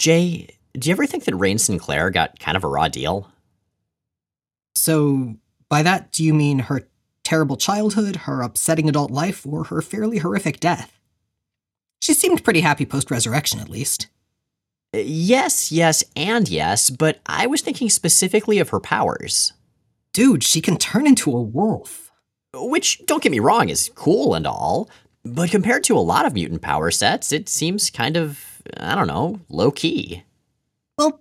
[0.00, 3.30] Jay, do you ever think that Rahne Sinclair got kind of a raw deal?
[4.74, 5.36] So,
[5.68, 6.88] by that, do you mean her
[7.22, 10.98] terrible childhood, her upsetting adult life, or her fairly horrific death?
[12.00, 14.06] She seemed pretty happy post resurrection, at least.
[14.94, 19.52] Yes, yes, and yes, but I was thinking specifically of her powers.
[20.14, 22.10] Dude, she can turn into a wolf.
[22.54, 24.88] Which, don't get me wrong, is cool and all,
[25.26, 29.06] but compared to a lot of mutant power sets, it seems kind of, I don't
[29.06, 30.24] know, low key.
[30.98, 31.20] Well,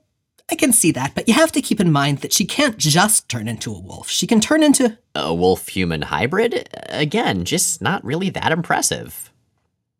[0.51, 3.29] I can see that, but you have to keep in mind that she can't just
[3.29, 4.09] turn into a wolf.
[4.09, 4.97] She can turn into.
[5.15, 6.67] A wolf human hybrid?
[6.89, 9.31] Again, just not really that impressive.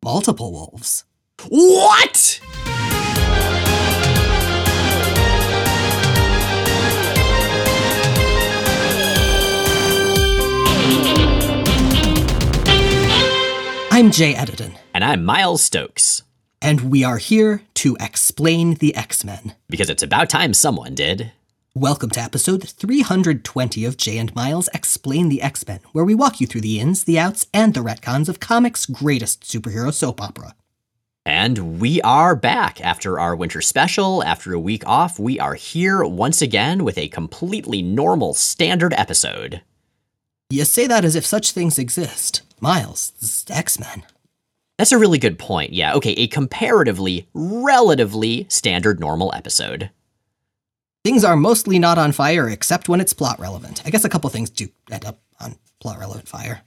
[0.04, 1.04] multiple wolves.
[1.48, 2.40] What?
[13.92, 16.24] I'm Jay Edidin, And I'm Miles Stokes,
[16.62, 19.56] and we are here to explain the X Men.
[19.70, 21.32] because it's about time someone did.
[21.76, 26.42] Welcome to episode 320 of Jay and Miles Explain the X Men, where we walk
[26.42, 30.56] you through the ins, the outs, and the retcons of comics' greatest superhero soap opera.
[31.26, 34.24] And we are back after our winter special.
[34.24, 39.62] After a week off, we are here once again with a completely normal standard episode.
[40.50, 42.42] You say that as if such things exist.
[42.60, 44.04] Miles, X Men.
[44.80, 45.74] That's a really good point.
[45.74, 49.90] Yeah, okay, a comparatively, relatively standard normal episode.
[51.04, 53.82] Things are mostly not on fire except when it's plot relevant.
[53.86, 56.62] I guess a couple things do end up on plot relevant fire.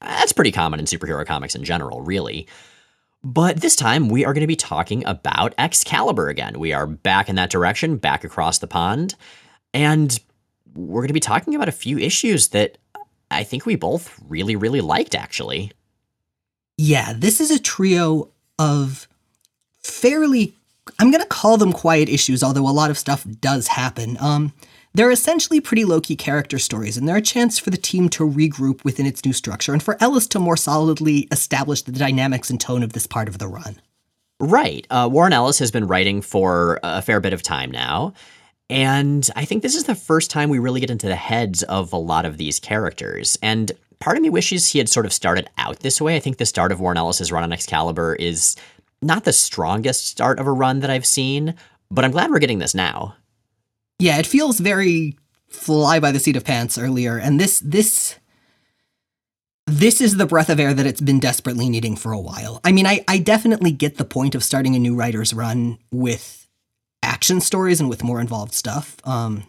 [0.00, 2.48] That's pretty common in superhero comics in general, really.
[3.22, 6.58] But this time we are going to be talking about Excalibur again.
[6.58, 9.14] We are back in that direction, back across the pond.
[9.72, 10.18] And
[10.74, 12.78] we're going to be talking about a few issues that
[13.30, 15.70] I think we both really, really liked, actually.
[16.76, 19.08] Yeah, this is a trio of
[19.82, 20.54] fairly
[20.98, 24.16] I'm going to call them quiet issues although a lot of stuff does happen.
[24.20, 24.52] Um
[24.96, 28.84] they're essentially pretty low-key character stories and they're a chance for the team to regroup
[28.84, 32.84] within its new structure and for Ellis to more solidly establish the dynamics and tone
[32.84, 33.80] of this part of the run.
[34.38, 34.86] Right.
[34.90, 38.14] Uh, Warren Ellis has been writing for a fair bit of time now.
[38.70, 41.92] And I think this is the first time we really get into the heads of
[41.92, 43.38] a lot of these characters.
[43.42, 43.72] And
[44.04, 46.14] part of me wishes he had sort of started out this way.
[46.14, 48.54] I think the start of Warren Ellis's run on Excalibur is
[49.00, 51.54] not the strongest start of a run that I've seen,
[51.90, 53.16] but I'm glad we're getting this now.
[53.98, 55.16] Yeah, it feels very
[55.48, 58.16] fly by the seat of pants earlier, and this this
[59.66, 62.60] this is the breath of air that it's been desperately needing for a while.
[62.62, 66.46] I mean, I, I definitely get the point of starting a new writer's run with
[67.02, 68.96] action stories and with more involved stuff.
[69.04, 69.44] Um,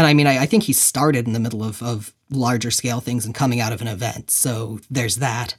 [0.00, 3.00] and I mean, I, I think he started in the middle of, of larger scale
[3.00, 5.56] things and coming out of an event, so there's that.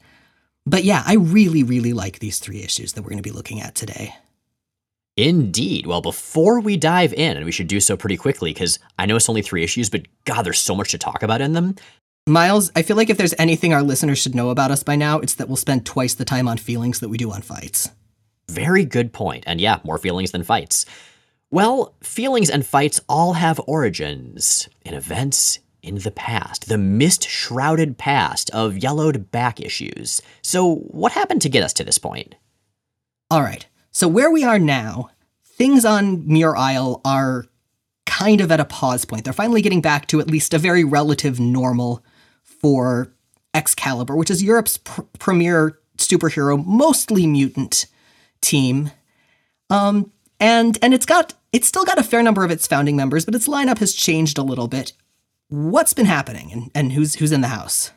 [0.66, 3.62] But yeah, I really, really like these three issues that we're going to be looking
[3.62, 4.16] at today.
[5.16, 5.86] Indeed.
[5.86, 9.16] Well, before we dive in, and we should do so pretty quickly because I know
[9.16, 11.76] it's only three issues, but God, there's so much to talk about in them.
[12.28, 15.20] Miles, I feel like if there's anything our listeners should know about us by now,
[15.20, 17.92] it's that we'll spend twice the time on feelings that we do on fights.
[18.50, 19.44] Very good point.
[19.46, 20.88] And yeah, more feelings than fights.
[21.52, 27.98] Well, feelings and fights all have origins in events in the past, the mist shrouded
[27.98, 30.22] past of yellowed back issues.
[30.42, 32.36] So, what happened to get us to this point?
[33.30, 35.10] All right, so where we are now,
[35.44, 37.46] things on Muir Isle are
[38.06, 39.26] kind of at a pause point.
[39.26, 42.04] They're finally getting back to at least a very relative normal
[42.44, 43.14] for
[43.54, 47.88] Excalibur, which is Europe's pr- premier superhero, mostly mutant
[48.40, 48.92] team.
[49.70, 53.26] Um, and and it's got it's still got a fair number of its founding members,
[53.26, 54.94] but its lineup has changed a little bit.
[55.50, 57.92] What's been happening, and, and who's who's in the house?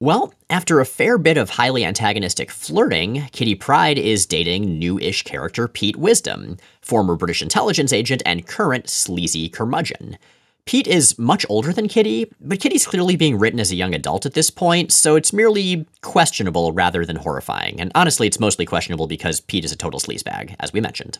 [0.00, 5.22] Well, after a fair bit of highly antagonistic flirting, Kitty Pryde is dating new ish
[5.22, 10.18] character Pete Wisdom, former British intelligence agent and current sleazy curmudgeon.
[10.66, 14.26] Pete is much older than Kitty, but Kitty's clearly being written as a young adult
[14.26, 17.80] at this point, so it's merely questionable rather than horrifying.
[17.80, 21.18] And honestly, it's mostly questionable because Pete is a total sleazebag, as we mentioned.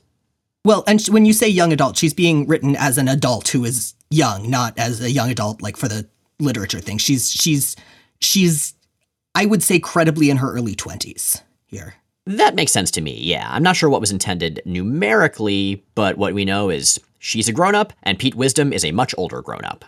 [0.65, 3.65] Well, and sh- when you say young adult, she's being written as an adult who
[3.65, 6.07] is young, not as a young adult like for the
[6.39, 6.99] literature thing.
[6.99, 7.77] She's she's
[8.21, 8.75] she's
[9.35, 11.95] I would say credibly in her early 20s here.
[12.27, 13.47] That makes sense to me, yeah.
[13.51, 17.75] I'm not sure what was intended numerically, but what we know is she's a grown
[17.75, 19.85] up, and Pete Wisdom is a much older grown up.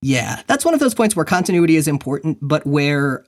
[0.00, 3.26] Yeah, that's one of those points where continuity is important, but where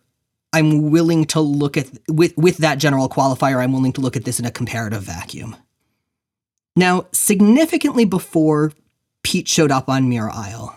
[0.53, 4.25] I'm willing to look at with with that general qualifier, I'm willing to look at
[4.25, 5.57] this in a comparative vacuum.
[6.77, 8.73] Now, significantly before
[9.23, 10.77] Pete showed up on Muir Isle,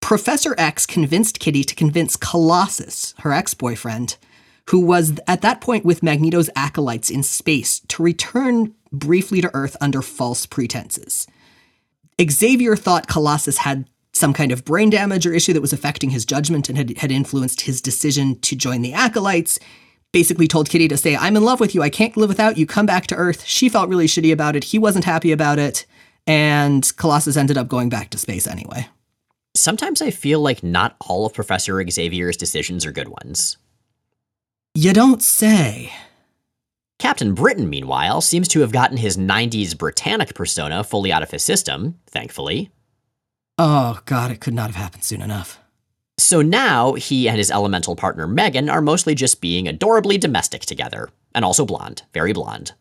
[0.00, 4.16] Professor X convinced Kitty to convince Colossus, her ex-boyfriend,
[4.70, 9.76] who was at that point with Magneto's acolytes in space to return briefly to Earth
[9.80, 11.26] under false pretenses.
[12.20, 16.24] Xavier thought Colossus had some kind of brain damage or issue that was affecting his
[16.24, 19.58] judgment and had, had influenced his decision to join the acolytes.
[20.12, 21.82] Basically, told Kitty to say, I'm in love with you.
[21.82, 22.66] I can't live without you.
[22.66, 23.44] Come back to Earth.
[23.44, 24.64] She felt really shitty about it.
[24.64, 25.86] He wasn't happy about it.
[26.26, 28.88] And Colossus ended up going back to space anyway.
[29.56, 33.56] Sometimes I feel like not all of Professor Xavier's decisions are good ones.
[34.74, 35.92] You don't say.
[37.00, 41.42] Captain Britain, meanwhile, seems to have gotten his 90s Britannic persona fully out of his
[41.42, 42.70] system, thankfully.
[43.58, 45.58] Oh, God, it could not have happened soon enough.
[46.20, 51.08] So now he and his elemental partner Megan are mostly just being adorably domestic together,
[51.34, 52.72] and also blonde, very blonde.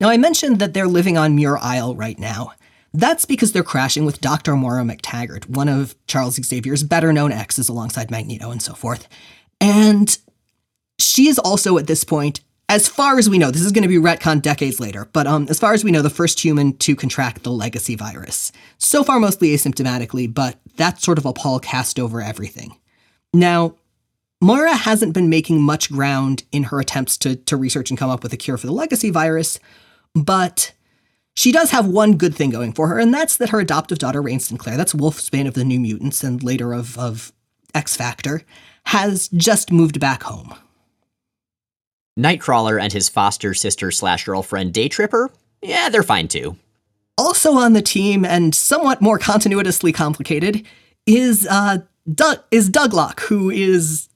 [0.00, 2.52] Now, I mentioned that they're living on Muir Isle right now.
[2.92, 4.56] That's because they're crashing with Dr.
[4.56, 9.08] Moira McTaggart, one of Charles Xavier's better known exes alongside Magneto and so forth.
[9.60, 10.16] And
[10.98, 13.88] she is also at this point as far as we know, this is going to
[13.88, 16.96] be retcon decades later, but um, as far as we know, the first human to
[16.96, 18.50] contract the legacy virus.
[18.78, 22.76] So far, mostly asymptomatically, but that sort of a pall cast over everything.
[23.32, 23.76] Now,
[24.40, 28.22] Moira hasn't been making much ground in her attempts to, to research and come up
[28.22, 29.60] with a cure for the legacy virus,
[30.14, 30.72] but
[31.34, 34.22] she does have one good thing going for her, and that's that her adoptive daughter,
[34.22, 37.32] Rahne Sinclair, that's Wolfsbane of the New Mutants and later of, of
[37.74, 38.42] X Factor,
[38.86, 40.54] has just moved back home.
[42.18, 45.28] Nightcrawler and his foster sister slash girlfriend Daytripper,
[45.62, 46.56] yeah, they're fine too.
[47.18, 50.66] Also on the team, and somewhat more continuously complicated,
[51.06, 51.78] is uh,
[52.12, 54.08] Doug, is Douglock, who is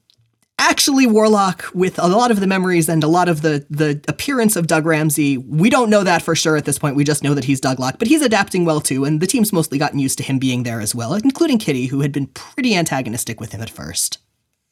[0.58, 4.55] actually Warlock with a lot of the memories and a lot of the the appearance
[4.56, 5.38] of Doug Ramsey.
[5.38, 6.96] We don't know that for sure at this point.
[6.96, 9.79] We just know that he's Douglock, but he's adapting well too, and the team's mostly
[9.79, 13.41] gotten used to him being there as well, including Kitty, who had been pretty antagonistic
[13.41, 14.19] with him at first.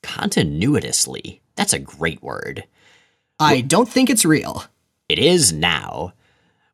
[0.03, 1.41] Continuously.
[1.57, 2.65] That's a great word.
[3.41, 4.65] I don't think it's real.
[5.09, 6.13] It is now.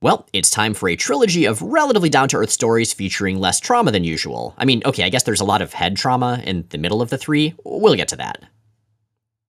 [0.00, 3.90] Well, it's time for a trilogy of relatively down to earth stories featuring less trauma
[3.90, 4.54] than usual.
[4.56, 7.10] I mean, okay, I guess there's a lot of head trauma in the middle of
[7.10, 7.54] the three.
[7.64, 8.42] We'll get to that.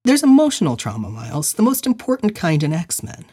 [0.03, 3.25] There's emotional trauma, Miles, the most important kind in X Men.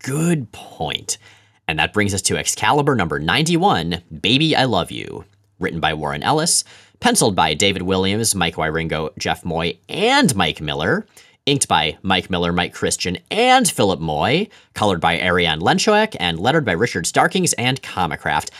[0.00, 1.18] Good point.
[1.66, 5.24] And that brings us to Excalibur number 91 Baby I Love You.
[5.58, 6.64] Written by Warren Ellis,
[7.00, 11.06] penciled by David Williams, Mike Wieringo, Jeff Moy, and Mike Miller
[11.48, 16.64] inked by Mike Miller, Mike Christian, and Philip Moy, colored by Ariane Lenshoek, and lettered
[16.64, 18.50] by Richard Starkings and Comicraft.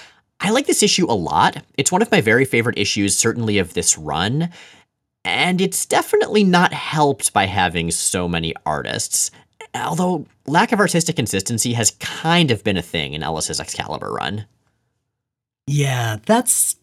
[0.40, 1.62] I like this issue a lot.
[1.76, 4.50] It's one of my very favorite issues, certainly of this run.
[5.24, 9.30] And it's definitely not helped by having so many artists.
[9.74, 14.46] Although lack of artistic consistency has kind of been a thing in Ellis's Excalibur run.
[15.66, 16.76] Yeah, that's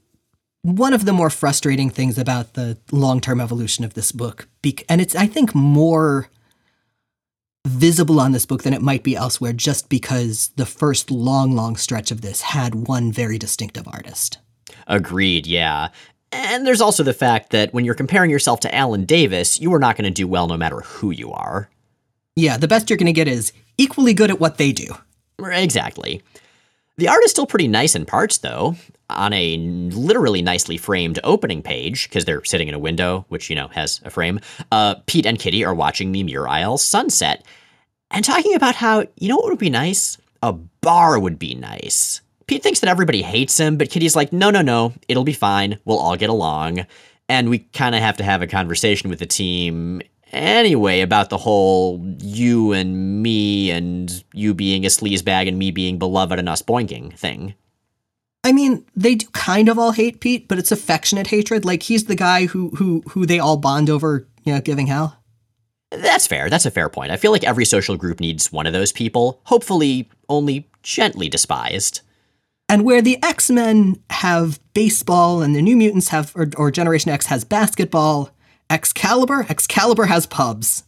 [0.66, 4.48] one of the more frustrating things about the long-term evolution of this book
[4.90, 6.28] and it's i think more
[7.68, 11.76] visible on this book than it might be elsewhere just because the first long long
[11.76, 14.40] stretch of this had one very distinctive artist.
[14.88, 15.90] Agreed yeah.
[16.32, 19.80] And there's also the fact that when you're comparing yourself to alan davis you are
[19.80, 21.70] not going to do well no matter who you are.
[22.36, 24.96] Yeah the best you're going to get is equally good at what they do.
[25.40, 26.24] Exactly.
[26.98, 28.76] The art is still pretty nice in parts, though.
[29.10, 33.56] On a literally nicely framed opening page, because they're sitting in a window, which, you
[33.56, 34.40] know, has a frame,
[34.72, 37.46] uh, Pete and Kitty are watching the Muir Isle sunset
[38.10, 40.18] and talking about how, you know what would be nice?
[40.42, 42.22] A bar would be nice.
[42.48, 45.80] Pete thinks that everybody hates him, but Kitty's like, no, no, no, it'll be fine.
[45.86, 46.86] We'll all get along.
[47.28, 51.38] And we kind of have to have a conversation with the team anyway about the
[51.38, 56.62] whole you and me and you being a sleazebag and me being beloved and us
[56.62, 57.56] boinking thing.
[58.46, 61.66] I mean, they do kind of all hate Pete, but it's affectionate hatred.
[61.66, 65.18] Like he's the guy who who who they all bond over, you know, giving hell.
[65.90, 66.48] That's fair.
[66.48, 67.12] That's a fair point.
[67.12, 72.02] I feel like every social group needs one of those people, hopefully only gently despised.
[72.70, 77.10] And where the X Men have baseball and the New Mutants have, or, or Generation
[77.10, 78.30] X has basketball,
[78.70, 79.48] Excalibur?
[79.50, 80.84] Excalibur has pubs.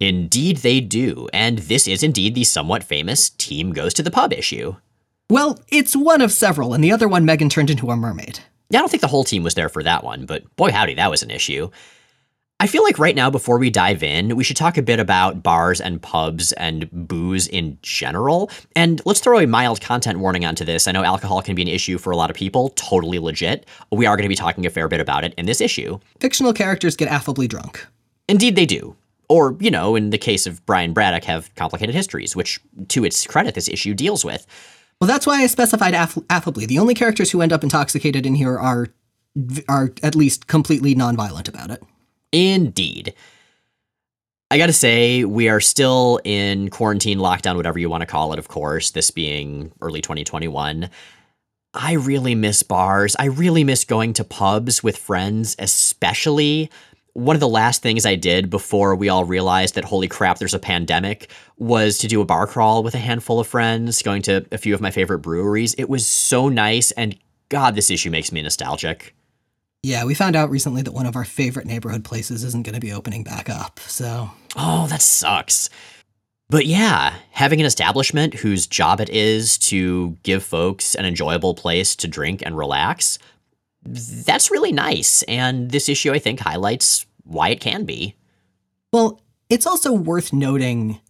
[0.00, 4.32] Indeed, they do, and this is indeed the somewhat famous Team Goes to the Pub
[4.32, 4.76] issue.
[5.30, 8.40] Well, it's one of several, and the other one Megan turned into a mermaid.
[8.70, 10.94] Yeah, I don't think the whole team was there for that one, but boy howdy,
[10.94, 11.68] that was an issue.
[12.60, 15.42] I feel like right now, before we dive in, we should talk a bit about
[15.42, 18.50] bars and pubs and booze in general.
[18.74, 20.88] And let's throw a mild content warning onto this.
[20.88, 23.66] I know alcohol can be an issue for a lot of people, totally legit.
[23.92, 26.00] We are going to be talking a fair bit about it in this issue.
[26.20, 27.86] Fictional characters get affably drunk.
[28.28, 28.96] Indeed, they do.
[29.28, 32.58] Or, you know, in the case of Brian Braddock, have complicated histories, which,
[32.88, 34.46] to its credit, this issue deals with.
[35.00, 36.66] Well, that's why I specified aff- affably.
[36.66, 38.88] The only characters who end up intoxicated in here are
[39.68, 41.80] are at least completely nonviolent about it.
[42.32, 43.14] Indeed.
[44.50, 48.38] I gotta say, we are still in quarantine, lockdown, whatever you want to call it,
[48.38, 50.90] of course, this being early 2021.
[51.74, 53.14] I really miss bars.
[53.18, 56.70] I really miss going to pubs with friends, especially.
[57.18, 60.54] One of the last things I did before we all realized that holy crap, there's
[60.54, 64.46] a pandemic was to do a bar crawl with a handful of friends, going to
[64.52, 65.74] a few of my favorite breweries.
[65.74, 69.16] It was so nice, and God, this issue makes me nostalgic.
[69.82, 72.80] Yeah, we found out recently that one of our favorite neighborhood places isn't going to
[72.80, 73.80] be opening back up.
[73.80, 75.70] So, oh, that sucks.
[76.48, 81.96] But yeah, having an establishment whose job it is to give folks an enjoyable place
[81.96, 83.18] to drink and relax,
[83.82, 85.24] that's really nice.
[85.24, 88.16] And this issue, I think, highlights why it can be.
[88.92, 91.00] Well, it's also worth noting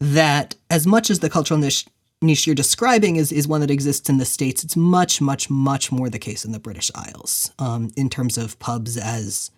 [0.00, 1.86] that as much as the cultural niche
[2.22, 4.62] niche you're describing is, is one that exists in the States.
[4.62, 8.58] It's much, much, much more the case in the British Isles um, in terms of
[8.58, 9.50] pubs as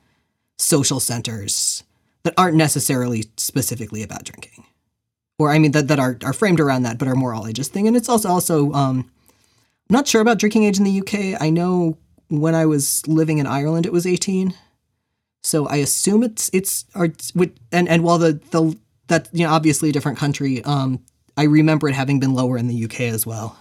[0.58, 1.82] social centers
[2.22, 4.64] that aren't necessarily specifically about drinking.
[5.38, 7.66] Or, I mean, that, that are, are framed around that, but are more all ages
[7.66, 7.88] thing.
[7.88, 9.10] And it's also, also um,
[9.90, 11.40] not sure about drinking age in the UK.
[11.42, 14.54] I know when I was living in Ireland, it was 18.
[15.42, 17.08] So I assume it's, it's, or,
[17.72, 18.76] and, and while the, the,
[19.08, 21.00] that, you know, obviously a different country, um,
[21.36, 23.58] I remember it having been lower in the UK as well.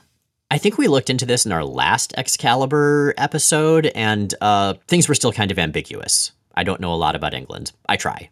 [0.51, 5.15] I think we looked into this in our last Excalibur episode, and uh, things were
[5.15, 6.33] still kind of ambiguous.
[6.53, 7.71] I don't know a lot about England.
[7.87, 8.29] I try.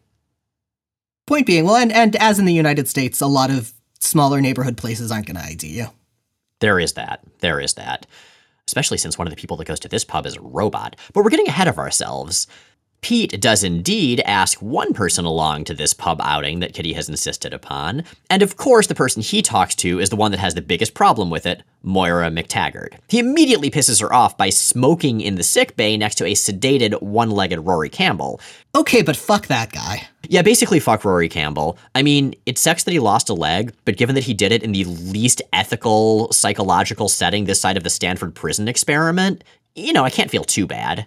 [1.26, 4.76] Point being, well, and, and as in the United States, a lot of smaller neighborhood
[4.76, 5.88] places aren't going to ID you.
[6.60, 7.22] There is that.
[7.40, 8.06] There is that.
[8.68, 10.98] Especially since one of the people that goes to this pub is a robot.
[11.14, 12.48] But we're getting ahead of ourselves.
[13.02, 17.54] Pete does indeed ask one person along to this pub outing that Kitty has insisted
[17.54, 20.62] upon, and of course the person he talks to is the one that has the
[20.62, 22.96] biggest problem with it, Moira McTaggart.
[23.08, 27.02] He immediately pisses her off by smoking in the sick bay next to a sedated,
[27.02, 28.42] one-legged Rory Campbell.
[28.76, 30.08] Okay, but fuck that guy.
[30.28, 31.78] Yeah, basically fuck Rory Campbell.
[31.96, 34.62] I mean, it sucks that he lost a leg, but given that he did it
[34.62, 39.44] in the least ethical, psychological setting this side of the Stanford prison experiment,
[39.76, 41.06] you know, I can't feel too bad.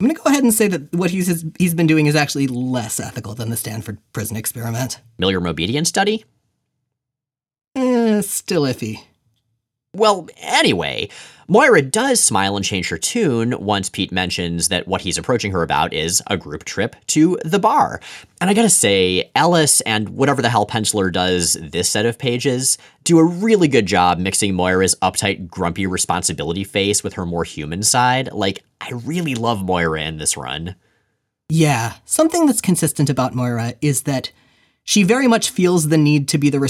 [0.00, 2.46] I'm going to go ahead and say that what he's he's been doing is actually
[2.48, 5.00] less ethical than the Stanford prison experiment.
[5.20, 6.24] Milgram obedience study?
[7.76, 9.00] Eh, still iffy.
[9.94, 11.08] Well, anyway,
[11.46, 15.62] Moira does smile and change her tune once Pete mentions that what he's approaching her
[15.62, 18.00] about is a group trip to the bar.
[18.40, 22.78] And I gotta say, Ellis and whatever the hell Penciler does this set of pages
[23.04, 27.82] do a really good job mixing Moira's uptight, grumpy responsibility face with her more human
[27.82, 28.32] side.
[28.32, 30.76] Like, I really love Moira in this run.
[31.50, 34.32] Yeah, something that's consistent about Moira is that
[34.82, 36.60] she very much feels the need to be the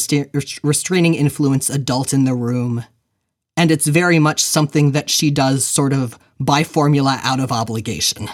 [0.63, 2.85] restraining influence adult in the room
[3.57, 8.29] and it's very much something that she does sort of by formula out of obligation.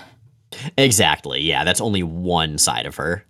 [0.76, 3.24] Exactly, yeah, that's only one side of her.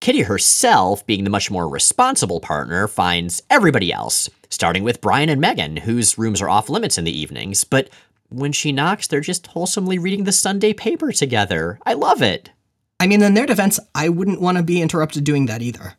[0.00, 5.40] Kitty herself, being the much more responsible partner, finds everybody else, starting with Brian and
[5.40, 7.88] Megan, whose rooms are off limits in the evenings, but
[8.28, 11.78] when she knocks, they're just wholesomely reading the Sunday paper together.
[11.86, 12.50] I love it.
[13.00, 15.94] I mean, in their defense, I wouldn't want to be interrupted doing that either.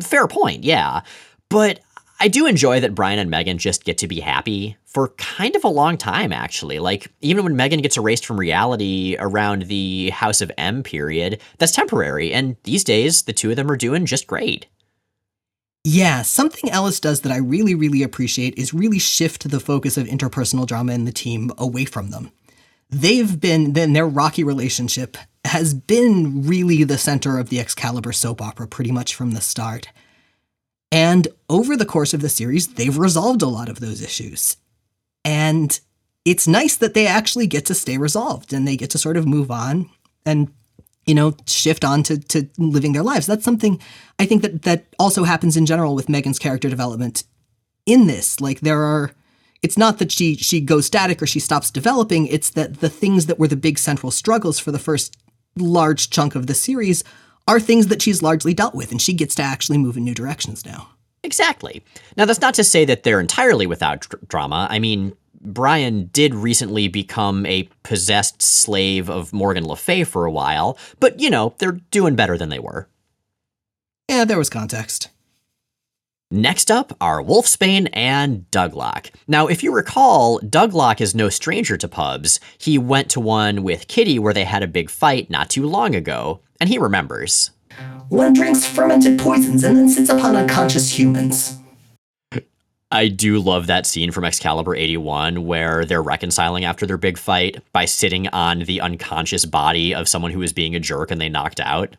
[0.00, 1.02] Fair point, yeah.
[1.48, 1.80] But
[2.18, 5.64] I do enjoy that Brian and Megan just get to be happy for kind of
[5.64, 6.78] a long time, actually.
[6.78, 11.72] Like, even when Megan gets erased from reality around the House of M period, that's
[11.72, 12.32] temporary.
[12.32, 14.66] And these days, the two of them are doing just great.
[15.84, 20.06] Yeah, something Ellis does that I really, really appreciate is really shift the focus of
[20.06, 22.32] interpersonal drama in the team away from them.
[22.90, 28.40] They've been, then their rocky relationship has been really the center of the Excalibur soap
[28.40, 29.88] opera pretty much from the start.
[30.92, 34.56] And over the course of the series, they've resolved a lot of those issues.
[35.24, 35.78] And
[36.24, 39.26] it's nice that they actually get to stay resolved and they get to sort of
[39.26, 39.88] move on
[40.24, 40.52] and
[41.06, 43.26] you know shift on to, to living their lives.
[43.26, 43.80] That's something
[44.18, 47.24] i think that that also happens in general with megan's character development
[47.86, 48.40] in this.
[48.40, 49.12] Like there are
[49.62, 52.26] it's not that she she goes static or she stops developing.
[52.26, 55.16] It's that the things that were the big central struggles for the first
[55.56, 57.02] large chunk of the series
[57.46, 60.14] are things that she's largely dealt with, and she gets to actually move in new
[60.14, 60.88] directions now.
[61.22, 61.82] Exactly.
[62.16, 64.66] Now, that's not to say that they're entirely without dr- drama.
[64.70, 70.30] I mean, Brian did recently become a possessed slave of Morgan Le Fay for a
[70.30, 72.88] while, but you know, they're doing better than they were.
[74.08, 75.08] Yeah, there was context.
[76.32, 79.10] Next up are Wolfsbane and Douglock.
[79.28, 82.40] Now, if you recall, Douglock is no stranger to pubs.
[82.58, 85.94] He went to one with Kitty where they had a big fight not too long
[85.94, 87.52] ago, and he remembers.
[88.08, 91.60] One drinks fermented poisons and then sits upon unconscious humans.
[92.90, 97.62] I do love that scene from Excalibur 81 where they're reconciling after their big fight
[97.72, 101.28] by sitting on the unconscious body of someone who was being a jerk and they
[101.28, 101.96] knocked out.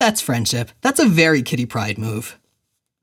[0.00, 0.70] That's friendship.
[0.82, 2.38] That's a very Kitty Pryde move.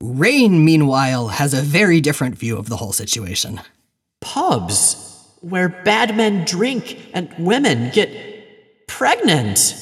[0.01, 3.61] Rahne, meanwhile, has a very different view of the whole situation.
[4.19, 5.07] Pubs
[5.41, 9.75] where bad men drink and women get pregnant.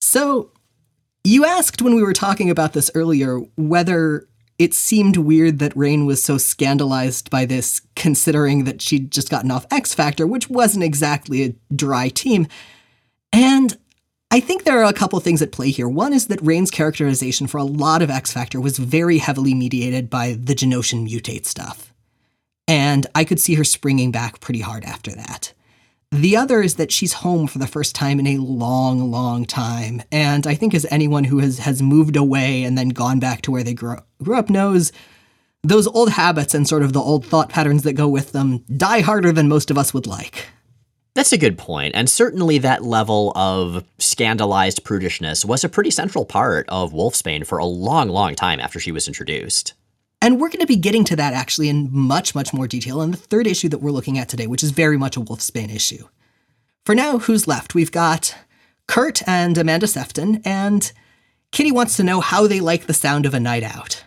[0.00, 0.50] So,
[1.24, 4.28] you asked when we were talking about this earlier whether
[4.58, 9.50] it seemed weird that Rahne was so scandalized by this, considering that she'd just gotten
[9.50, 12.46] off X Factor, which wasn't exactly a dry team.
[13.32, 13.76] And
[14.30, 15.88] I think there are a couple things at play here.
[15.88, 20.10] One is that Rahne's characterization for a lot of X Factor was very heavily mediated
[20.10, 21.94] by the Genoshan mutate stuff.
[22.66, 25.54] And I could see her springing back pretty hard after that.
[26.10, 30.02] The other is that she's home for the first time in a long, long time.
[30.12, 33.50] And I think as anyone who has, has moved away and then gone back to
[33.50, 34.92] where they grew, grew up knows,
[35.62, 39.00] those old habits and sort of the old thought patterns that go with them die
[39.00, 40.48] harder than most of us would like.
[41.14, 41.94] That's a good point.
[41.96, 47.58] and certainly that level of scandalized prudishness was a pretty central part of Wolfsbane for
[47.58, 49.74] a long, long time after she was introduced.
[50.20, 53.10] And we're going to be getting to that actually in much, much more detail in
[53.12, 56.08] the third issue that we're looking at today, which is very much a Wolfsbane issue.
[56.84, 57.74] For now, who's left?
[57.74, 58.36] We've got
[58.86, 60.90] Kurt and Amanda Sefton, and
[61.52, 64.04] Kitty wants to know how they like the sound of a night out.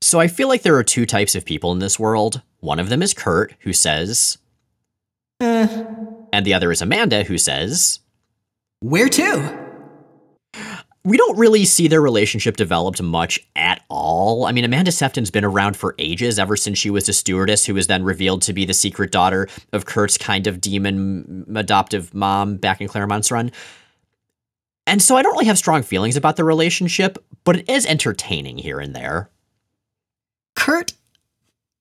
[0.00, 2.42] So I feel like there are two types of people in this world.
[2.60, 4.38] One of them is Kurt, who says,
[5.40, 5.84] Eh,
[6.32, 8.00] and the other is Amanda, who says,
[8.80, 9.68] where to?
[11.08, 14.44] we don't really see their relationship developed much at all.
[14.44, 17.72] I mean, Amanda Sefton's been around for ages, ever since she was a stewardess who
[17.72, 22.56] was then revealed to be the secret daughter of Kurt's kind of demon adoptive mom
[22.56, 23.52] back in Claremont's run.
[24.86, 28.58] And so I don't really have strong feelings about the relationship, but it is entertaining
[28.58, 29.30] here and there.
[30.56, 30.92] Kurt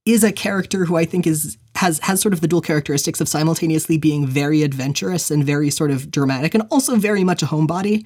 [0.06, 3.28] is a character who I think is has has sort of the dual characteristics of
[3.28, 8.06] simultaneously being very adventurous and very sort of dramatic and also very much a homebody.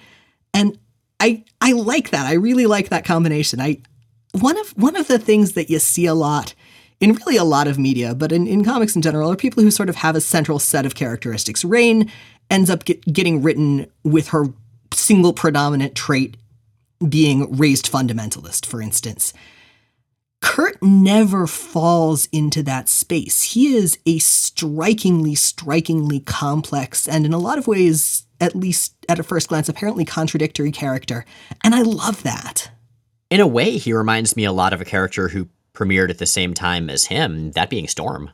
[0.53, 0.77] And
[1.19, 2.25] I I like that.
[2.25, 3.59] I really like that combination.
[3.59, 3.81] I
[4.33, 6.53] one of one of the things that you see a lot
[6.99, 9.71] in really a lot of media, but in, in comics in general, are people who
[9.71, 11.63] sort of have a central set of characteristics.
[11.63, 12.10] Rahne
[12.51, 14.45] ends up get, getting written with her
[14.93, 16.38] single predominant trait
[17.10, 19.34] being raised fundamentalist, for instance.
[20.41, 23.54] Kurt never falls into that space.
[23.54, 29.19] He is a strikingly, strikingly complex and in a lot of ways at least at
[29.19, 31.25] a first glance, apparently contradictory character.
[31.63, 32.71] And I love that.
[33.30, 36.25] In a way, he reminds me a lot of a character who premiered at the
[36.25, 38.32] same time as him, that being Storm.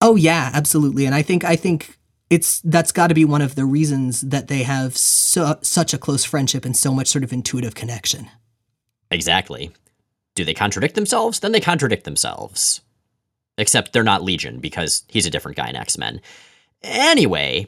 [0.00, 1.06] Oh yeah, absolutely.
[1.06, 1.98] And I think I think
[2.30, 5.98] it's that's got to be one of the reasons that they have so, such a
[5.98, 8.28] close friendship and so much sort of intuitive connection.
[9.10, 9.70] Exactly.
[10.36, 11.40] Do they contradict themselves?
[11.40, 12.82] Then they contradict themselves.
[13.58, 16.20] Except they're not Legion because he's a different guy in X-Men.
[16.82, 17.66] Anyway,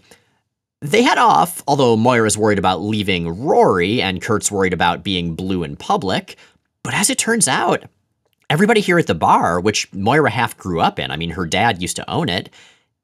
[0.80, 5.64] they head off, although Moira's worried about leaving Rory and Kurt's worried about being blue
[5.64, 6.36] in public.
[6.84, 7.84] But as it turns out,
[8.50, 11.82] everybody here at the bar, which Moira half grew up in, I mean, her dad
[11.82, 12.50] used to own it,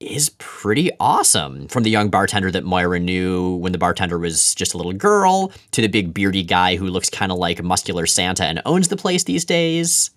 [0.04, 1.68] is pretty awesome.
[1.68, 5.52] From the young bartender that Moira knew when the bartender was just a little girl,
[5.72, 8.96] to the big beardy guy who looks kind of like muscular Santa and owns the
[8.96, 10.10] place these days.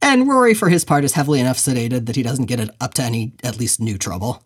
[0.00, 2.94] And Rory, for his part, is heavily enough sedated that he doesn't get it up
[2.94, 4.42] to any, at least, new trouble.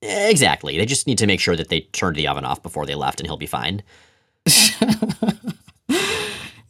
[0.00, 0.76] Exactly.
[0.76, 3.20] They just need to make sure that they turned the oven off before they left,
[3.20, 3.82] and he'll be fine.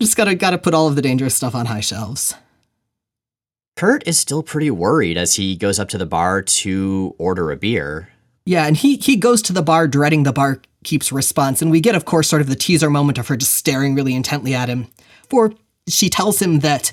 [0.01, 2.35] just gotta gotta put all of the dangerous stuff on high shelves.
[3.77, 7.57] Kurt is still pretty worried as he goes up to the bar to order a
[7.57, 8.11] beer.
[8.47, 11.95] Yeah, and he he goes to the bar dreading the barkeep's response, and we get,
[11.95, 14.87] of course, sort of the teaser moment of her just staring really intently at him.
[15.29, 15.53] For
[15.89, 16.93] she tells him that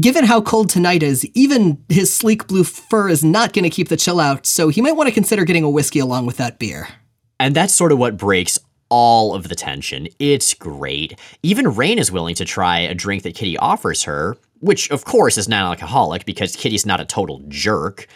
[0.00, 3.88] Given how cold tonight is, even his sleek blue fur is not going to keep
[3.88, 6.60] the chill out, so he might want to consider getting a whiskey along with that
[6.60, 6.86] beer.
[7.40, 10.06] And that's sort of what breaks all of the tension.
[10.20, 11.18] It's great.
[11.42, 15.38] Even Rahne is willing to try a drink that Kitty offers her, which of course
[15.38, 18.06] is non-alcoholic because Kitty's not a total jerk.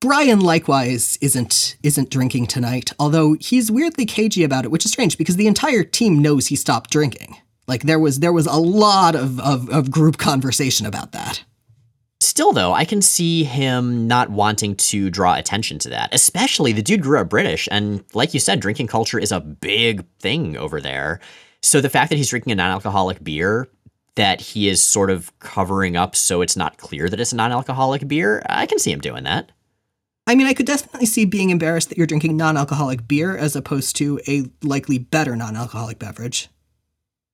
[0.00, 5.16] Brian likewise isn't isn't drinking tonight, although he's weirdly cagey about it, which is strange
[5.16, 7.36] because the entire team knows he stopped drinking.
[7.68, 11.44] Like there was there was a lot of, of, of group conversation about that.
[12.20, 16.14] Still, though, I can see him not wanting to draw attention to that.
[16.14, 20.04] Especially the dude grew up British, and like you said, drinking culture is a big
[20.18, 21.20] thing over there.
[21.62, 23.68] So the fact that he's drinking a non-alcoholic beer
[24.16, 28.06] that he is sort of covering up so it's not clear that it's a non-alcoholic
[28.06, 29.52] beer, I can see him doing that.
[30.26, 33.96] I mean, I could definitely see being embarrassed that you're drinking non-alcoholic beer as opposed
[33.96, 36.48] to a likely better non-alcoholic beverage.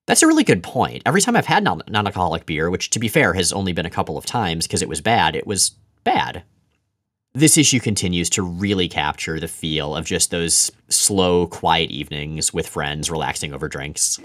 [0.06, 1.02] That's a really good point.
[1.04, 3.90] Every time I've had non alcoholic beer, which to be fair has only been a
[3.90, 6.44] couple of times because it was bad, it was bad.
[7.34, 12.66] This issue continues to really capture the feel of just those slow, quiet evenings with
[12.66, 14.18] friends relaxing over drinks.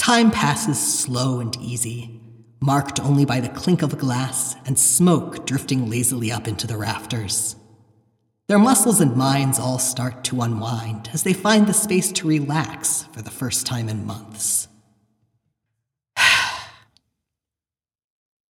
[0.00, 2.22] Time passes slow and easy,
[2.58, 7.54] marked only by the clink of glass and smoke drifting lazily up into the rafters.
[8.48, 13.02] Their muscles and minds all start to unwind as they find the space to relax
[13.12, 14.68] for the first time in months.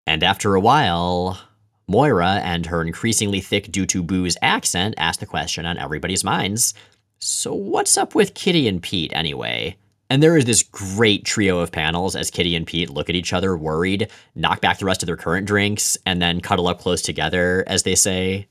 [0.05, 1.39] and after a while,
[1.87, 6.73] Moira and her increasingly thick due to booze accent ask the question on everybody's minds
[7.19, 9.77] So, what's up with Kitty and Pete anyway?
[10.09, 13.33] And there is this great trio of panels as Kitty and Pete look at each
[13.33, 17.01] other worried, knock back the rest of their current drinks, and then cuddle up close
[17.01, 18.47] together as they say,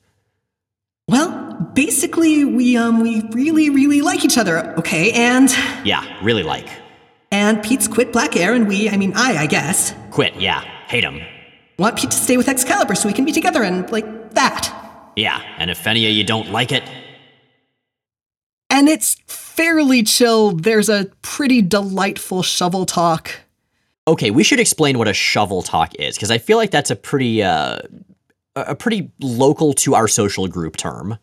[1.08, 5.12] Well, basically, we um we really, really like each other, okay?
[5.12, 5.50] And
[5.84, 6.68] Yeah, really like.
[7.32, 9.94] And Pete's quit Black Air, and we, I mean, I, I guess.
[10.10, 10.60] Quit, yeah.
[10.88, 11.20] Hate him.
[11.78, 14.72] Want Pete to stay with Excalibur so we can be together and, like, that.
[15.16, 16.84] Yeah, and if any of you don't like it.
[18.70, 19.16] And it's
[19.56, 20.52] fairly chill.
[20.52, 23.30] There's a pretty delightful shovel talk.
[24.08, 26.96] Okay, we should explain what a shovel talk is, because I feel like that's a
[26.96, 27.78] pretty, uh,
[28.54, 31.18] a pretty local to our social group term.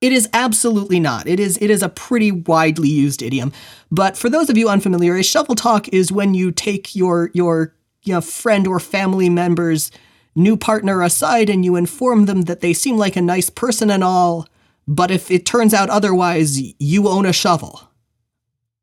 [0.00, 1.28] It is absolutely not.
[1.28, 3.52] It is it is a pretty widely used idiom.
[3.92, 7.72] But for those of you unfamiliar, a shovel talk is when you take your your
[8.02, 9.90] you know, friend or family member's
[10.34, 14.02] new partner aside and you inform them that they seem like a nice person and
[14.02, 14.48] all,
[14.86, 17.88] but if it turns out otherwise, you own a shovel.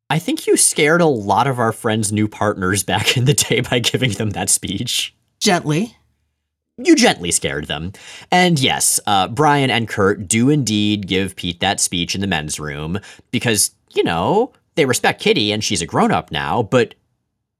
[0.10, 3.62] I think you scared a lot of our friends' new partners back in the day
[3.62, 5.16] by giving them that speech.
[5.40, 5.96] Gently
[6.84, 7.92] you gently scared them.
[8.32, 12.60] And yes, uh, Brian and Kurt do indeed give Pete that speech in the men's
[12.60, 13.00] room
[13.32, 16.96] because, you know, they respect Kitty and she's a grown up now, but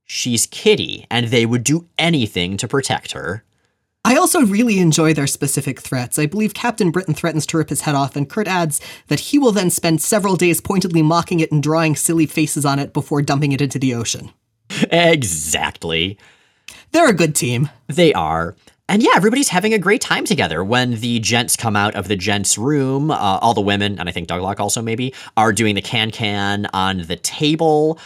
[0.06, 3.44] she's Kitty and they would do anything to protect her.
[4.06, 6.18] I also really enjoy their specific threats.
[6.18, 9.38] I believe Captain Britain threatens to rip his head off, and Kurt adds that he
[9.38, 13.22] will then spend several days pointedly mocking it and drawing silly faces on it before
[13.22, 14.32] dumping it into the ocean.
[14.92, 16.18] Exactly.
[16.92, 17.70] They're a good team.
[17.88, 18.56] They are.
[18.88, 20.64] And yeah, everybody's having a great time together.
[20.64, 24.12] When the gents come out of the gents' room, uh, all the women, and I
[24.12, 28.00] think Douglock also maybe, are doing the can can on the table.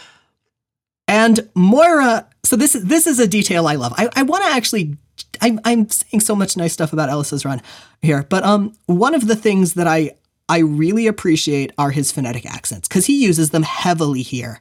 [1.08, 3.94] And Moira, so this is this is a detail I love.
[3.96, 4.96] I, I want to actually
[5.40, 7.60] I'm I'm saying so much nice stuff about Ellis's run
[8.02, 10.12] here, but um one of the things that I
[10.48, 14.60] I really appreciate are his phonetic accents because he uses them heavily here.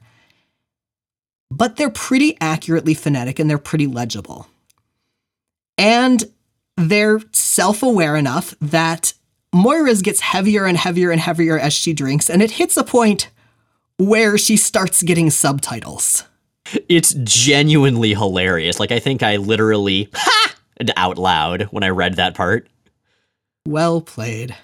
[1.52, 4.48] But they're pretty accurately phonetic and they're pretty legible.
[5.78, 6.24] And
[6.78, 9.13] they're self aware enough that
[9.54, 13.30] Moira's gets heavier and heavier and heavier as she drinks, and it hits a point
[13.98, 16.24] where she starts getting subtitles.
[16.89, 18.80] It's genuinely hilarious.
[18.80, 20.56] Like, I think I literally ha!
[20.97, 22.67] out loud when I read that part.
[23.67, 24.56] Well played.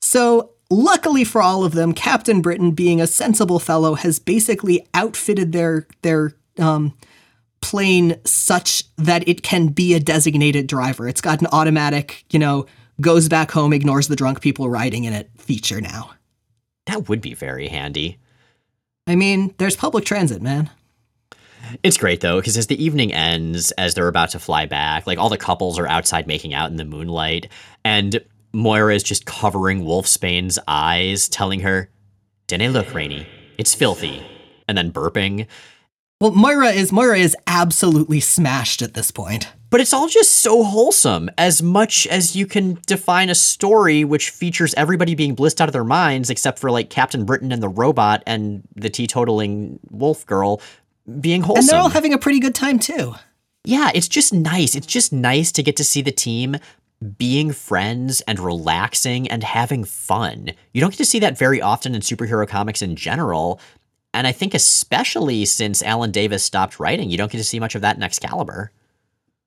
[0.00, 5.52] So, luckily for all of them, Captain Britain, being a sensible fellow, has basically outfitted
[5.52, 6.94] their their um,
[7.60, 11.08] plane such that it can be a designated driver.
[11.08, 12.66] It's got an automatic, you know,
[13.00, 16.12] goes back home, ignores the drunk people riding in it feature now.
[16.86, 18.18] That would be very handy.
[19.06, 20.70] I mean, there's public transit, man.
[21.82, 25.18] It's great though, because as the evening ends, as they're about to fly back, like
[25.18, 27.48] all the couples are outside making out in the moonlight,
[27.84, 28.20] and
[28.52, 31.90] Moira is just covering Wolfsbane's eyes, telling her,
[32.46, 33.26] Didn't look, Rainy.
[33.58, 34.24] It's filthy.
[34.68, 35.46] And then burping.
[36.20, 39.52] Well, Moira is Moira is absolutely smashed at this point.
[39.68, 44.30] But it's all just so wholesome, as much as you can define a story which
[44.30, 47.68] features everybody being blissed out of their minds, except for like Captain Britain and the
[47.68, 50.62] robot and the teetotaling wolf girl
[51.20, 51.60] being wholesome.
[51.60, 53.14] And they're all having a pretty good time too.
[53.64, 54.74] Yeah, it's just nice.
[54.74, 56.56] It's just nice to get to see the team
[57.18, 60.50] being friends and relaxing and having fun.
[60.72, 63.60] You don't get to see that very often in superhero comics in general.
[64.14, 67.74] And I think especially since Alan Davis stopped writing, you don't get to see much
[67.74, 68.72] of that in Excalibur.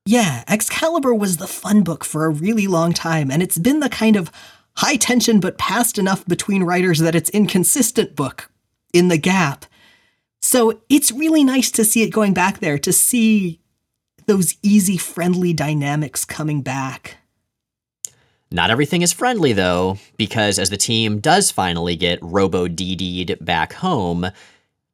[0.05, 3.89] Yeah, Excalibur was the fun book for a really long time, and it's been the
[3.89, 4.31] kind of
[4.77, 8.51] high tension but passed enough between writers that it's inconsistent book
[8.93, 9.65] in the gap.
[10.51, 13.59] So it's really nice to see it going back there, to see
[14.25, 17.17] those easy, friendly dynamics coming back.
[18.49, 23.73] Not everything is friendly, though, because as the team does finally get Robo DD'd back
[23.73, 24.31] home,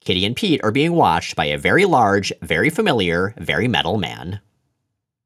[0.02, 4.42] Kitty and Pete are being watched by a very large, very familiar, very metal man.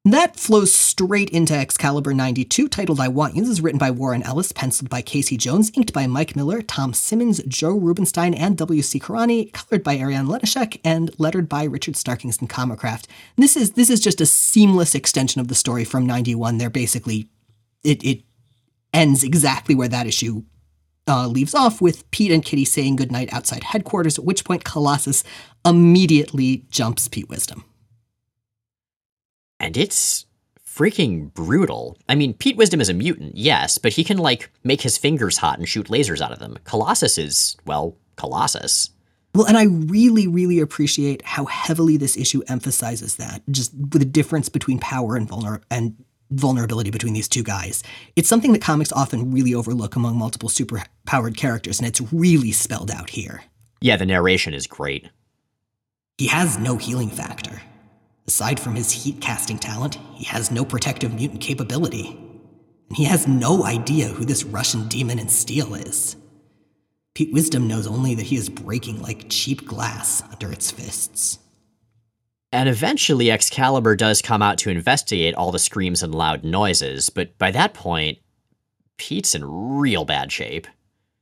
[0.06, 3.42] That flows straight into Excalibur 92, titled I Want You.
[3.42, 6.94] This is written by Warren Ellis, penciled by Casey Jones, inked by Mike Miller, Tom
[6.94, 8.98] Simmons, Joe Rubinstein, and W.C.
[8.98, 13.08] Carani, colored by Ariane Lenshoek, and lettered by Richard Starkings and Comicraft.
[13.36, 16.60] This is this is just a seamless extension of the story from 91.
[16.60, 17.30] They're basically
[17.84, 18.24] it it
[18.94, 20.44] ends exactly where that issue
[21.10, 25.26] uh, leaves off with Pete and Kitty saying goodnight outside headquarters, at which point Colossus
[25.66, 27.66] immediately jumps Pete Wisdom
[29.60, 30.26] and it's
[30.65, 31.98] freaking brutal.
[32.08, 35.38] I mean, Pete Wisdom is a mutant, yes, but he can like make his fingers
[35.39, 36.58] hot and shoot lasers out of them.
[36.63, 38.91] Colossus is, well, Colossus.
[39.36, 44.50] Well, and I really, really appreciate how heavily this issue emphasizes that, just the difference
[44.50, 45.95] between power and vulner and
[46.32, 47.84] vulnerability between these two guys.
[48.15, 52.91] It's something that comics often really overlook among multiple super-powered characters, and it's really spelled
[52.91, 53.43] out here.
[53.82, 55.10] Yeah, the narration is great.
[56.17, 57.62] He has no healing factor.
[58.30, 62.10] Aside from his heat casting talent, he has no protective mutant capability.
[62.88, 66.15] And he has no idea who this Russian demon in steel is.
[67.15, 71.39] Pete Wisdom knows only that he is breaking like cheap glass under its fists.
[72.52, 77.36] And eventually, Excalibur does come out to investigate all the screams and loud noises, but
[77.39, 78.20] by that point,
[78.98, 80.68] Pete's in real bad shape.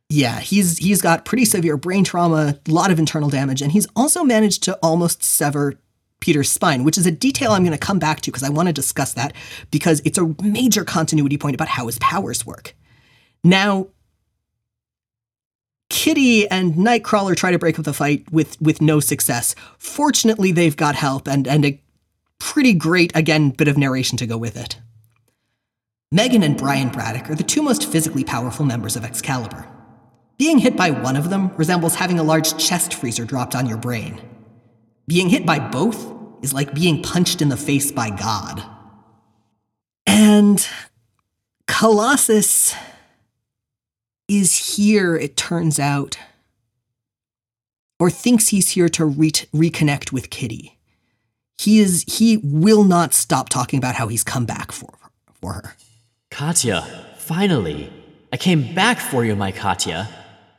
[0.10, 3.88] Yeah, he's he's got pretty severe brain trauma, a lot of internal damage, and he's
[3.96, 5.76] also managed to almost sever
[6.20, 8.68] Peter's spine, which is a detail I'm going to come back to because I want
[8.68, 9.34] to discuss that
[9.72, 12.76] because it's a major continuity point about how his powers work.
[13.44, 13.88] Now,
[15.90, 19.56] Kitty and Nightcrawler try to break up the fight with with no success.
[19.78, 21.82] Fortunately, they've got help and and a
[22.40, 24.78] pretty great again bit of narration to go with it.
[26.12, 29.68] Megan and Brian Braddock are the two most physically powerful members of Excalibur.
[30.38, 33.78] Being hit by one of them resembles having a large chest freezer dropped on your
[33.78, 34.22] brain.
[35.08, 38.64] Being hit by both is like being punched in the face by God.
[40.06, 40.68] And
[41.68, 42.76] Colossus
[44.28, 46.18] is here, it turns out,
[48.00, 50.78] or thinks he's here to re- reconnect with Kitty.
[51.58, 54.94] He is he will not stop talking about how he's come back for
[55.42, 55.76] for her.
[56.30, 56.82] Katya,
[57.18, 57.92] finally.
[58.32, 60.10] I came back for you, my Katya.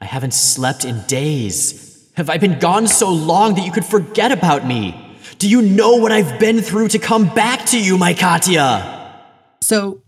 [0.00, 1.87] I haven't slept in days.
[2.18, 5.16] Have I been gone so long that you could forget about me?
[5.38, 9.20] Do you know what I've been through to come back to you, my Katya?
[9.60, 10.02] So,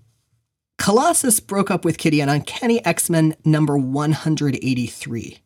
[0.76, 5.38] Colossus broke up with Kitty on Uncanny X Men number 183,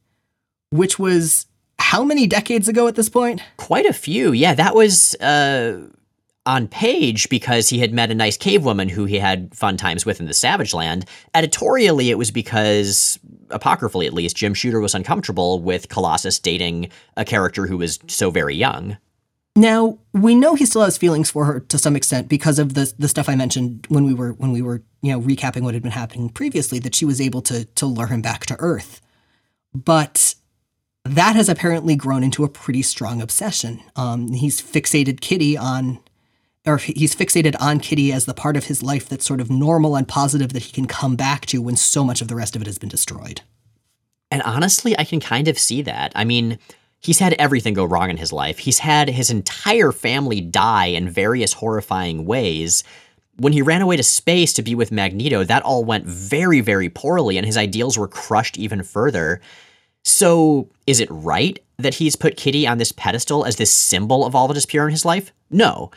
[0.70, 1.44] which was
[1.78, 3.42] how many decades ago at this point?
[3.58, 4.32] Quite a few.
[4.32, 5.86] Yeah, that was uh,
[6.46, 10.06] on page because he had met a nice cave woman who he had fun times
[10.06, 11.04] with in the Savage Land.
[11.34, 13.18] Editorially, it was because,
[13.54, 18.30] apocryphally at least, Jim Shooter was uncomfortable with Colossus dating a character who was so
[18.30, 18.96] very young.
[19.56, 22.92] Now we know he still has feelings for her to some extent because of the
[22.98, 25.82] the stuff I mentioned when we were when we were you know recapping what had
[25.82, 29.00] been happening previously that she was able to to lure him back to Earth,
[29.72, 30.34] but
[31.04, 33.80] that has apparently grown into a pretty strong obsession.
[33.94, 36.00] Um, he's fixated Kitty on
[36.66, 39.96] or he's fixated on Kitty as the part of his life that's sort of normal
[39.96, 42.62] and positive that he can come back to when so much of the rest of
[42.62, 43.42] it has been destroyed.
[44.30, 46.12] And honestly, I can kind of see that.
[46.14, 46.58] I mean,
[47.00, 48.58] he's had everything go wrong in his life.
[48.58, 52.82] He's had his entire family die in various horrifying ways.
[53.36, 56.88] When he ran away to space to be with Magneto, that all went very, very
[56.88, 59.40] poorly, and his ideals were crushed even further.
[60.02, 64.34] So, is it right that he's put Kitty on this pedestal as this symbol of
[64.34, 65.32] all that is pure in his life?
[65.50, 65.90] No.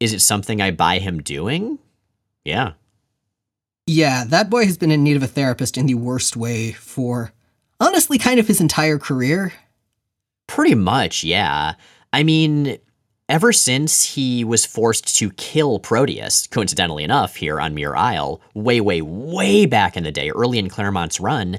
[0.00, 1.78] Is it something I buy him doing?
[2.44, 2.72] Yeah.
[3.86, 7.32] Yeah, that boy has been in need of a therapist in the worst way for
[7.80, 9.52] honestly kind of his entire career.
[10.46, 11.74] Pretty much, yeah.
[12.12, 12.78] I mean,
[13.28, 18.80] ever since he was forced to kill Proteus, coincidentally enough, here on Muir Isle, way,
[18.80, 21.58] way, way back in the day, early in Claremont's run,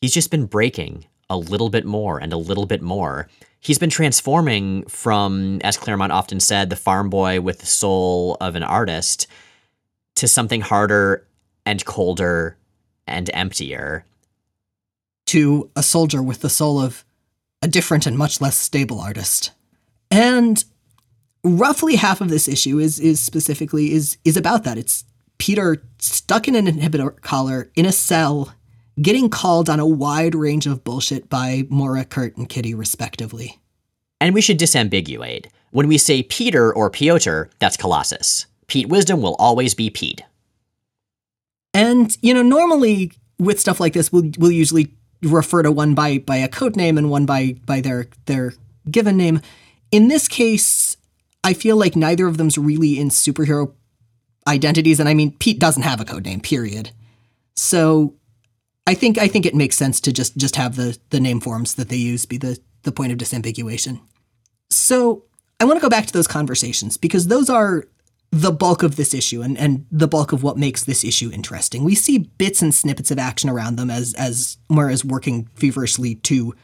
[0.00, 3.28] he's just been breaking a little bit more and a little bit more
[3.62, 8.56] he's been transforming from, as Claremont often said, the farm boy with the soul of
[8.56, 9.26] an artist
[10.16, 11.26] to something harder
[11.64, 12.58] and colder
[13.06, 14.04] and emptier.
[15.26, 17.04] To a soldier with the soul of
[17.62, 19.52] a different and much less stable artist.
[20.10, 20.62] And
[21.44, 24.76] roughly half of this issue is is specifically is is about that.
[24.76, 25.04] It's
[25.38, 28.52] Peter stuck in an inhibitor collar in a cell
[29.00, 33.58] getting called on a wide range of bullshit by Moira, Kurt, and Kitty, respectively.
[34.20, 35.46] And we should disambiguate.
[35.70, 38.46] When we say Peter or Piotr, that's Colossus.
[38.66, 40.22] Pete Wisdom will always be Pete.
[41.74, 46.18] And, you know, normally with stuff like this, we'll, we'll usually refer to one by,
[46.18, 48.54] by a code name and one by, by their, their
[48.90, 49.40] given name.
[49.90, 50.96] In this case,
[51.42, 53.72] I feel like neither of them's really in superhero
[54.46, 56.90] identities, and I mean Pete doesn't have a code name, period.
[57.54, 58.14] So
[58.86, 61.74] I think I think it makes sense to just just have the the name forms
[61.76, 64.00] that they use be the the point of disambiguation.
[64.70, 65.24] So
[65.60, 67.84] I want to go back to those conversations because those are
[68.32, 71.84] the bulk of this issue and, and the bulk of what makes this issue interesting.
[71.84, 76.54] We see bits and snippets of action around them as as is working feverishly to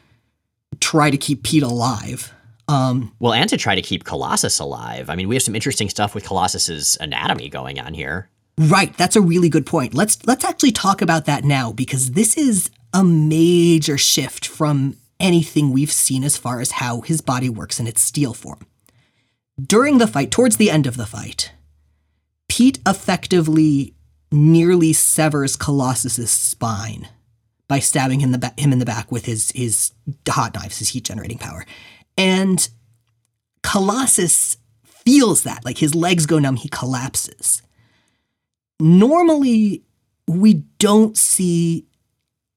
[0.79, 2.33] try to keep Pete alive.
[2.67, 5.09] Um, well, and to try to keep Colossus alive.
[5.09, 8.29] I mean, we have some interesting stuff with Colossus's anatomy going on here.
[8.59, 9.93] Right, that's a really good point.
[9.93, 15.71] Let's let's actually talk about that now because this is a major shift from anything
[15.71, 18.59] we've seen as far as how his body works in its steel form.
[19.61, 21.53] During the fight, towards the end of the fight,
[22.49, 23.93] Pete effectively
[24.29, 27.07] nearly severs Colossus's spine
[27.69, 29.91] by stabbing him, ba- him in the back with his, his
[30.27, 31.65] hot knives, his heat generating power.
[32.17, 32.67] And
[33.63, 37.61] Colossus feels that, like his legs go numb, he collapses.
[38.79, 39.83] Normally,
[40.27, 41.85] we don't see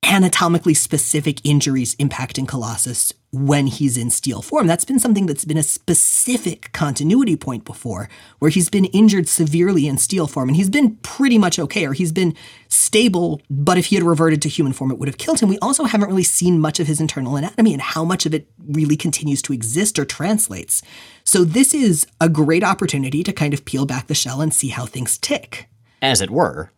[0.04, 4.66] anatomically specific injuries impacting Colossus when he's in steel form.
[4.66, 8.08] That's been something that's been a specific continuity point before,
[8.38, 11.94] where he's been injured severely in steel form and he's been pretty much okay, or
[11.94, 12.34] he's been
[12.68, 15.48] stable, but if he had reverted to human form, it would have killed him.
[15.48, 18.48] We also haven't really seen much of his internal anatomy and how much of it
[18.68, 20.82] really continues to exist or translates.
[21.24, 24.68] So this is a great opportunity to kind of peel back the shell and see
[24.68, 25.68] how things tick.
[26.02, 26.70] As it were.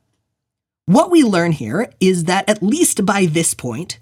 [0.87, 3.99] What we learn here is that at least by this point,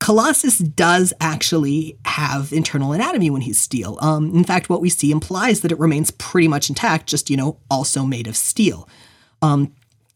[0.00, 3.96] Colossus does actually have internal anatomy when he's steel.
[4.02, 7.36] Um, in fact, what we see implies that it remains pretty much intact, just you
[7.36, 8.88] know, also made of steel.
[9.40, 9.72] Um,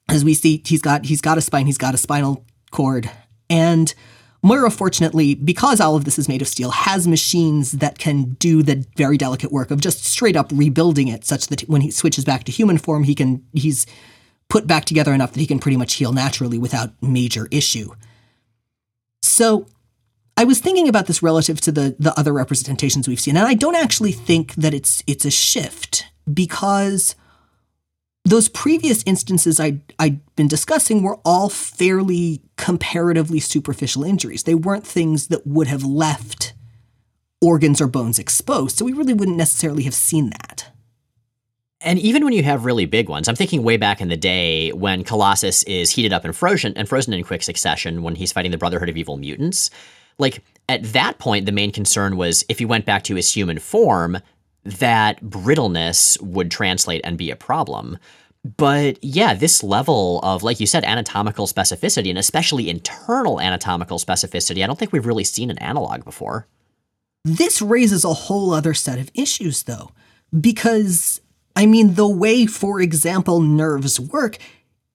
[0.09, 3.11] as we see, he's got he's got a spine, he's got a spinal cord,
[3.49, 3.95] and
[4.49, 8.63] Moira, fortunately, because all of this is made of steel, has machines that can do
[8.63, 12.25] the very delicate work of just straight up rebuilding it, such that when he switches
[12.25, 13.85] back to human form, he can he's
[14.49, 17.91] put back together enough that he can pretty much heal naturally without major issue.
[19.21, 19.67] So
[20.39, 23.53] I was thinking about this relative to the the other representations we've seen, and I
[23.53, 27.15] don't actually think that it's it's a shift because
[28.29, 34.45] those previous instances I I'd been discussing were all fairly comparatively superficial injuries.
[34.45, 36.55] They weren't things that would have left
[37.41, 40.71] organs or bones exposed, so we really wouldn't necessarily have seen that.
[41.81, 44.73] And even when you have really big ones, I'm thinking way back in the day
[44.73, 48.51] when Colossus is heated up and frozen and frozen in quick succession when he's fighting
[48.51, 49.71] the Brotherhood of Evil Mutants.
[50.19, 53.61] Like at that point, the main concern was if he went back to his human
[53.61, 54.19] form,
[54.69, 57.99] that brittleness would translate and be a problem.
[58.57, 64.63] But yeah, this level of, like you said, anatomical specificity, and especially internal anatomical specificity,
[64.63, 66.47] I don't think we've really seen an analog before.
[67.25, 69.91] This raises a whole other set of issues, though,
[70.39, 71.21] because,
[71.57, 74.39] I mean, the way, for example, nerves work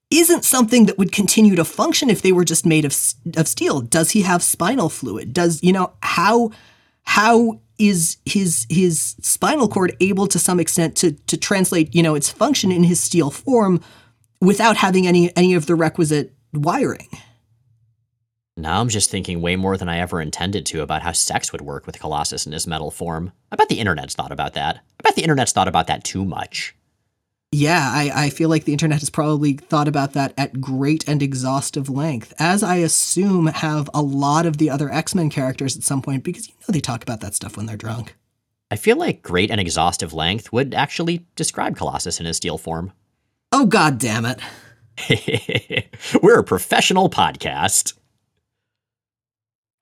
[0.09, 2.95] isn't something that would continue to function if they were just made of
[3.35, 3.81] of steel.
[3.81, 5.33] Does he have spinal fluid?
[5.33, 6.51] Does you know how
[7.03, 12.15] how is his his spinal cord able to some extent to to translate you know
[12.15, 13.81] its function in his steel form
[14.41, 17.09] without having any any of the requisite wiring?
[18.55, 21.61] Now I'm just thinking way more than I ever intended to about how sex would
[21.61, 23.31] work with Colossus in his metal form.
[23.51, 24.77] I bet the internet's thought about that.
[24.77, 26.75] I bet the internet's thought about that too much.
[27.53, 31.21] Yeah, I, I feel like the internet has probably thought about that at great and
[31.21, 35.83] exhaustive length, as I assume have a lot of the other X Men characters at
[35.83, 38.15] some point, because you know they talk about that stuff when they're drunk.
[38.71, 42.91] I feel like great and exhaustive length would actually describe Colossus in his steel form.
[43.51, 44.39] Oh, god damn it.
[46.23, 47.93] We're a professional podcast.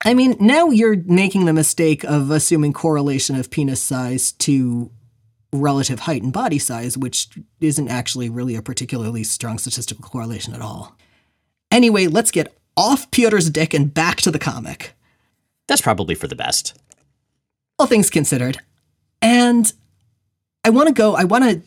[0.04, 4.90] I mean, now you're making the mistake of assuming correlation of penis size to
[5.52, 7.28] relative height and body size, which
[7.60, 10.96] isn't actually really a particularly strong statistical correlation at all.
[11.70, 14.94] Anyway, let's get off Piotr's dick and back to the comic.
[15.68, 16.78] That's probably for the best.
[17.78, 18.58] All things considered.
[19.20, 19.72] And
[20.64, 21.62] I want to go, I want to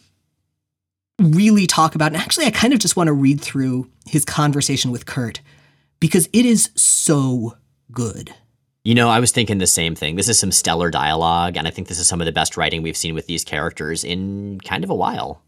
[1.24, 4.92] really talk about, and actually, I kind of just want to read through his conversation
[4.92, 5.42] with Kurt
[6.00, 7.58] because it is so
[7.92, 8.34] good.
[8.86, 10.16] You know, I was thinking the same thing.
[10.16, 12.84] This is some stellar dialogue, and I think this is some of the best writing
[12.84, 15.42] we've seen with these characters in kind of a while.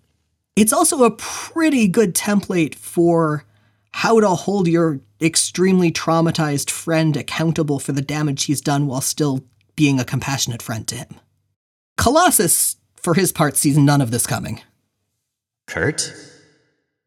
[0.56, 3.46] It's also a pretty good template for
[3.92, 9.44] how to hold your extremely traumatized friend accountable for the damage he's done while still
[9.76, 11.20] being a compassionate friend to him.
[11.96, 14.62] Colossus, for his part, sees none of this coming.
[15.68, 16.12] Kurt?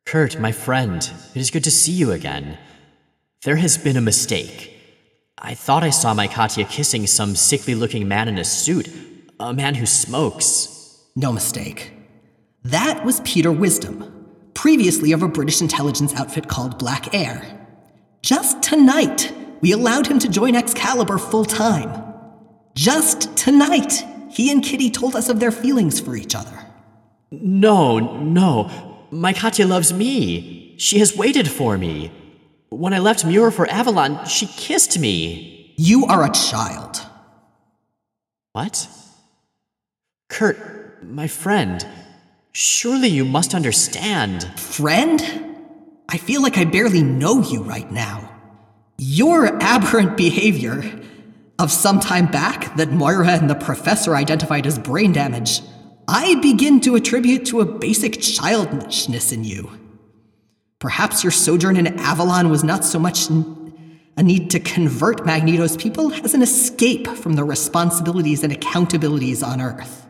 [0.07, 2.57] Kurt, my friend, it is good to see you again.
[3.43, 4.80] There has been a mistake.
[5.43, 8.91] I thought I saw my Katya kissing some sickly looking man in a suit,
[9.39, 11.03] a man who smokes.
[11.17, 11.93] No mistake.
[12.63, 17.67] That was Peter Wisdom, previously of a British intelligence outfit called Black Air.
[18.21, 19.33] Just tonight,
[19.63, 22.05] we allowed him to join Excalibur full time.
[22.75, 26.67] Just tonight, he and Kitty told us of their feelings for each other.
[27.31, 29.07] No, no.
[29.11, 30.75] My Katya loves me.
[30.77, 32.13] She has waited for me.
[32.71, 35.75] When I left Muir for Avalon, she kissed me.
[35.77, 37.01] You are a child.
[38.53, 38.89] What?
[40.29, 41.85] Kurt, my friend,
[42.53, 44.45] surely you must understand.
[44.57, 45.21] Friend?
[46.09, 48.31] I feel like I barely know you right now.
[48.99, 50.85] Your aberrant behavior
[51.59, 55.61] of some time back that Moira and the professor identified as brain damage,
[56.07, 59.80] I begin to attribute to a basic childishness in you.
[60.81, 66.13] Perhaps your sojourn in Avalon was not so much a need to convert Magneto's people
[66.13, 70.07] as an escape from the responsibilities and accountabilities on Earth.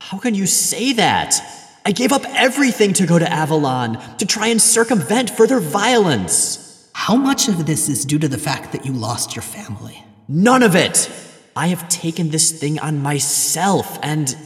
[0.00, 1.40] How can you say that?
[1.86, 6.90] I gave up everything to go to Avalon, to try and circumvent further violence.
[6.92, 10.04] How much of this is due to the fact that you lost your family?
[10.26, 11.08] None of it!
[11.54, 14.36] I have taken this thing on myself, and.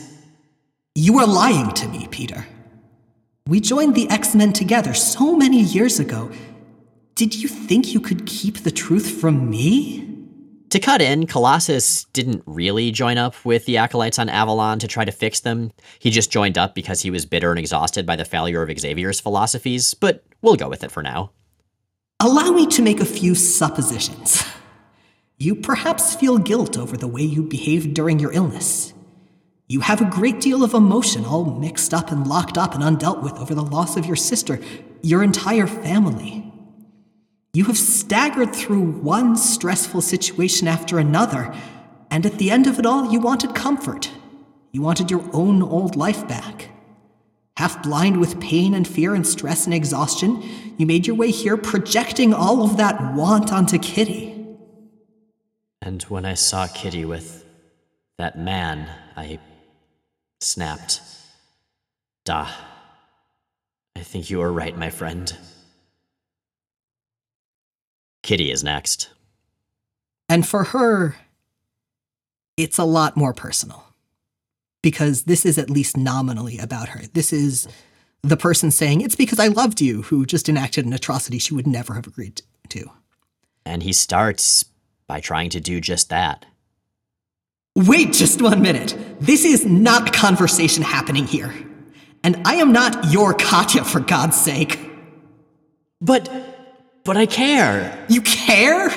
[0.95, 2.47] You are lying to me, Peter.
[3.49, 6.31] We joined the X Men together so many years ago.
[7.17, 10.09] Did you think you could keep the truth from me?
[10.71, 15.05] To cut in, Colossus didn't really join up with the Acolytes on Avalon to try
[15.05, 15.73] to fix them.
[15.99, 19.21] He just joined up because he was bitter and exhausted by the failure of Xavier's
[19.21, 21.33] philosophies, but we'll go with it for now.
[22.21, 24.45] Allow me to make a few suppositions.
[25.37, 28.95] You perhaps feel guilt over the way you behaved during your illness.
[29.69, 33.23] You have a great deal of emotion all mixed up and locked up and undealt
[33.23, 34.61] with over the loss of your sister,
[35.03, 36.53] your entire family.
[37.55, 41.55] You have staggered through one stressful situation after another,
[42.11, 44.11] and at the end of it all, you wanted comfort.
[44.73, 46.71] You wanted your own old life back.
[47.59, 50.43] Half blind with pain and fear and stress and exhaustion,
[50.79, 54.33] you made your way here projecting all of that want onto Kitty.
[55.83, 57.45] And when I saw Kitty with
[58.17, 59.39] that man, I
[60.43, 61.01] snapped.
[62.25, 62.49] Da.
[63.97, 65.37] I think you are right, my friend.
[68.23, 69.11] Kitty is next.
[70.29, 71.17] And for her,
[72.57, 73.85] it's a lot more personal
[74.83, 77.03] because this is at least nominally about her.
[77.13, 77.69] This is
[78.23, 81.67] the person saying, It's because I loved you, who just enacted an atrocity she would
[81.67, 82.91] never have agreed to.
[83.65, 84.65] And he starts
[85.07, 86.47] by trying to do just that.
[87.75, 88.97] Wait just one minute.
[89.21, 91.53] This is not conversation happening here.
[92.25, 94.79] And I am not your Katya, for God's sake.
[96.01, 96.31] But
[97.05, 98.05] but I care.
[98.09, 98.89] You care?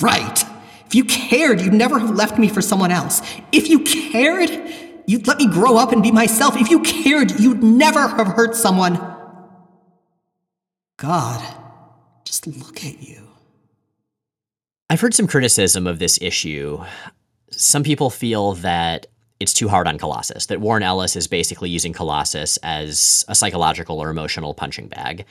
[0.00, 0.44] Right.
[0.86, 3.20] If you cared, you'd never have left me for someone else.
[3.50, 4.50] If you cared,
[5.06, 6.56] you'd let me grow up and be myself.
[6.56, 8.98] If you cared, you'd never have hurt someone.
[10.98, 11.42] God,
[12.24, 13.28] just look at you.
[14.88, 16.84] I've heard some criticism of this issue.
[17.52, 19.06] Some people feel that
[19.40, 23.98] it's too hard on Colossus, that Warren Ellis is basically using Colossus as a psychological
[23.98, 25.24] or emotional punching bag.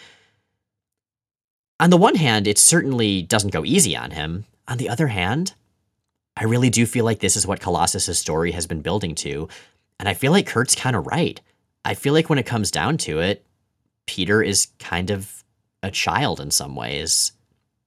[1.80, 4.46] On the one hand, it certainly doesn't go easy on him.
[4.68, 5.54] On the other hand,
[6.38, 9.48] I really do feel like this is what Colossus's story has been building to,
[10.00, 11.40] and I feel like Kurt's kind of right.
[11.84, 13.46] I feel like when it comes down to it,
[14.06, 15.44] Peter is kind of
[15.82, 17.32] a child in some ways.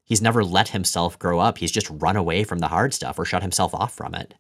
[0.05, 1.59] He's never let himself grow up.
[1.59, 4.35] He's just run away from the hard stuff or shut himself off from it.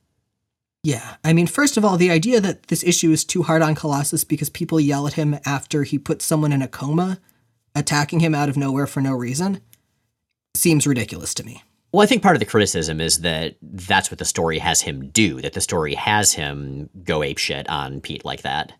[0.82, 1.16] Yeah.
[1.24, 4.22] I mean, first of all, the idea that this issue is too hard on Colossus
[4.22, 7.18] because people yell at him after he puts someone in a coma
[7.74, 9.62] attacking him out of nowhere for no reason
[10.54, 11.62] seems ridiculous to me.
[11.92, 15.10] Well, I think part of the criticism is that that's what the story has him
[15.10, 18.72] do, that the story has him go apeshit on Pete like that.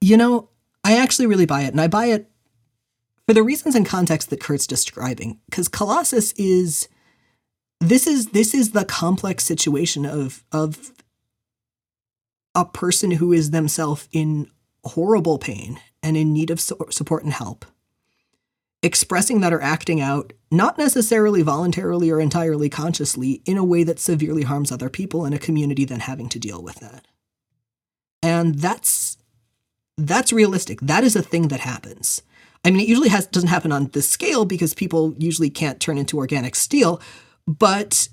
[0.00, 0.50] You know,
[0.84, 2.28] I actually really buy it, and I buy it
[3.28, 5.38] for the reasons and context that Kurt's describing.
[5.50, 6.88] Because Colossus is
[7.78, 10.92] this is this is the complex situation of of
[12.54, 14.50] a person who is themselves in
[14.82, 17.66] horrible pain and in need of support and help
[18.82, 23.98] expressing that or acting out, not necessarily voluntarily or entirely consciously, in a way that
[23.98, 27.04] severely harms other people in a community, then having to deal with that.
[28.22, 29.18] And that's
[29.98, 30.80] that's realistic.
[30.80, 32.22] That is a thing that happens.
[32.68, 35.96] I mean, it usually has doesn't happen on this scale because people usually can't turn
[35.96, 37.00] into organic steel,
[37.46, 38.10] but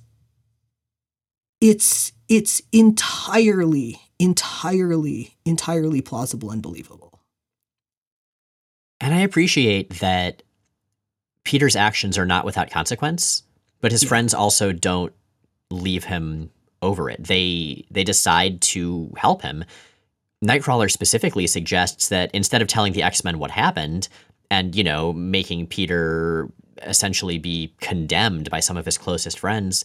[1.59, 7.19] it's it's entirely, entirely, entirely plausible and believable.
[9.01, 10.41] And I appreciate that
[11.43, 13.43] Peter's actions are not without consequence,
[13.81, 14.09] but his yeah.
[14.09, 15.11] friends also don't
[15.69, 16.49] leave him
[16.81, 17.25] over it.
[17.25, 19.65] They they decide to help him.
[20.41, 24.07] Nightcrawler specifically suggests that instead of telling the X Men what happened
[24.51, 26.49] and, you know, making Peter
[26.83, 29.83] essentially be condemned by some of his closest friends,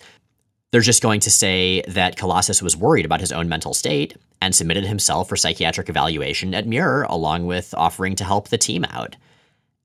[0.71, 4.55] they're just going to say that Colossus was worried about his own mental state and
[4.55, 9.17] submitted himself for psychiatric evaluation at Muir, along with offering to help the team out.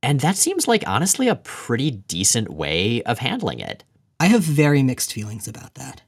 [0.03, 3.84] And that seems like, honestly, a pretty decent way of handling it.
[4.19, 6.03] I have very mixed feelings about that.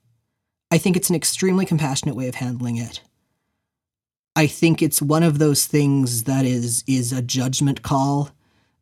[0.70, 3.02] I think it's an extremely compassionate way of handling it.
[4.36, 8.30] I think it's one of those things that is is a judgment call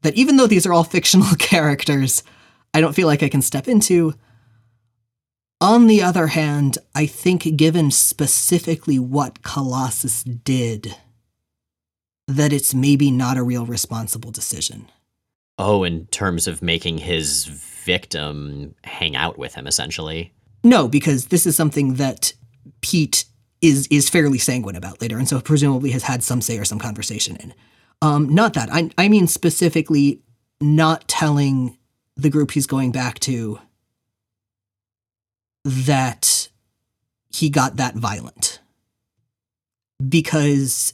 [0.02, 2.24] that even though these are all fictional characters,
[2.74, 4.14] I don't feel like I can step into.
[5.62, 10.96] On the other hand, I think given specifically what Colossus did,
[12.28, 14.90] that it's maybe not a real responsible decision.
[15.58, 20.34] Oh, in terms of making his victim hang out with him, essentially.
[20.64, 22.34] No, because this is something that
[22.82, 23.26] Pete
[23.62, 26.80] is is fairly sanguine about later, and so presumably has had some say or some
[26.80, 27.54] conversation in.
[28.02, 30.22] Um, not that I I mean specifically
[30.62, 31.78] not telling
[32.16, 33.60] the group he's going back to
[35.64, 36.50] that
[37.30, 38.60] he got that violent
[40.08, 40.94] because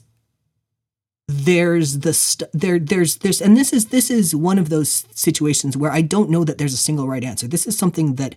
[1.27, 5.77] there's the st- there there's there's and this is this is one of those situations
[5.77, 7.47] where I don't know that there's a single right answer.
[7.47, 8.35] This is something that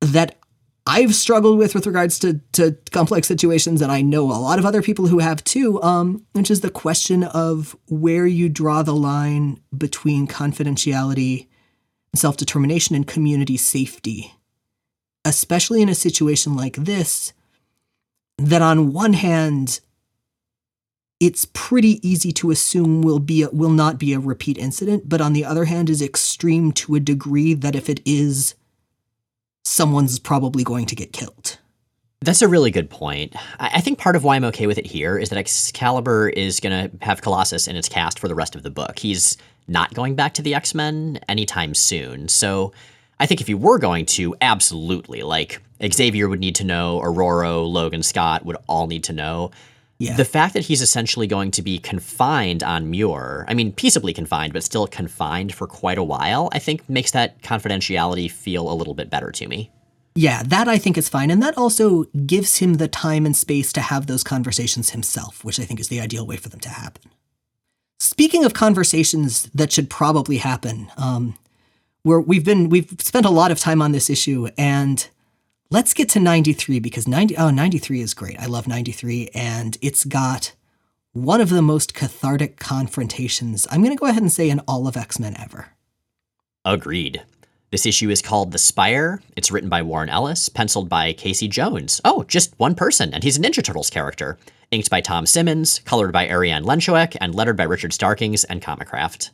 [0.00, 0.37] that
[0.88, 4.66] I've struggled with with regards to to complex situations, and I know a lot of
[4.66, 5.80] other people who have too.
[5.82, 11.48] Um, which is the question of where you draw the line between confidentiality,
[12.14, 14.32] self determination, and community safety
[15.28, 17.32] especially in a situation like this,
[18.38, 19.80] that on one hand,
[21.20, 25.20] it's pretty easy to assume will be a, will not be a repeat incident, but
[25.20, 28.54] on the other hand, is extreme to a degree that if it is,
[29.68, 31.58] someone's probably going to get killed.
[32.20, 33.36] That's a really good point.
[33.60, 36.90] I think part of why I'm okay with it here is that Excalibur is going
[36.90, 38.98] to have Colossus in its cast for the rest of the book.
[38.98, 39.36] He's
[39.68, 42.26] not going back to the X Men anytime soon.
[42.26, 42.72] So
[43.20, 45.22] I think if you were going to, absolutely.
[45.22, 45.60] Like
[45.92, 49.52] Xavier would need to know, Aurora, Logan Scott would all need to know.
[49.98, 50.16] Yeah.
[50.16, 54.52] The fact that he's essentially going to be confined on Muir, I mean, peaceably confined,
[54.52, 58.94] but still confined for quite a while, I think makes that confidentiality feel a little
[58.94, 59.72] bit better to me.
[60.14, 61.30] Yeah, that I think is fine.
[61.30, 65.58] And that also gives him the time and space to have those conversations himself, which
[65.58, 67.10] I think is the ideal way for them to happen.
[68.00, 71.36] Speaking of conversations that should probably happen, um,
[72.04, 75.08] we're, we've been we've spent a lot of time on this issue and
[75.70, 78.40] let's get to 93 because 90 oh 93 is great.
[78.40, 80.52] I love 93 and it's got
[81.12, 83.66] one of the most cathartic confrontations.
[83.70, 85.68] I'm going to go ahead and say in all of X-Men ever.
[86.64, 87.22] Agreed.
[87.70, 89.20] This issue is called The Spire.
[89.36, 92.00] It's written by Warren Ellis, penciled by Casey Jones.
[92.04, 94.38] Oh, just one person, and he's a Ninja Turtles character.
[94.70, 99.30] Inked by Tom Simmons, colored by Ariane Lenshoek, and lettered by Richard Starkings and Comicraft.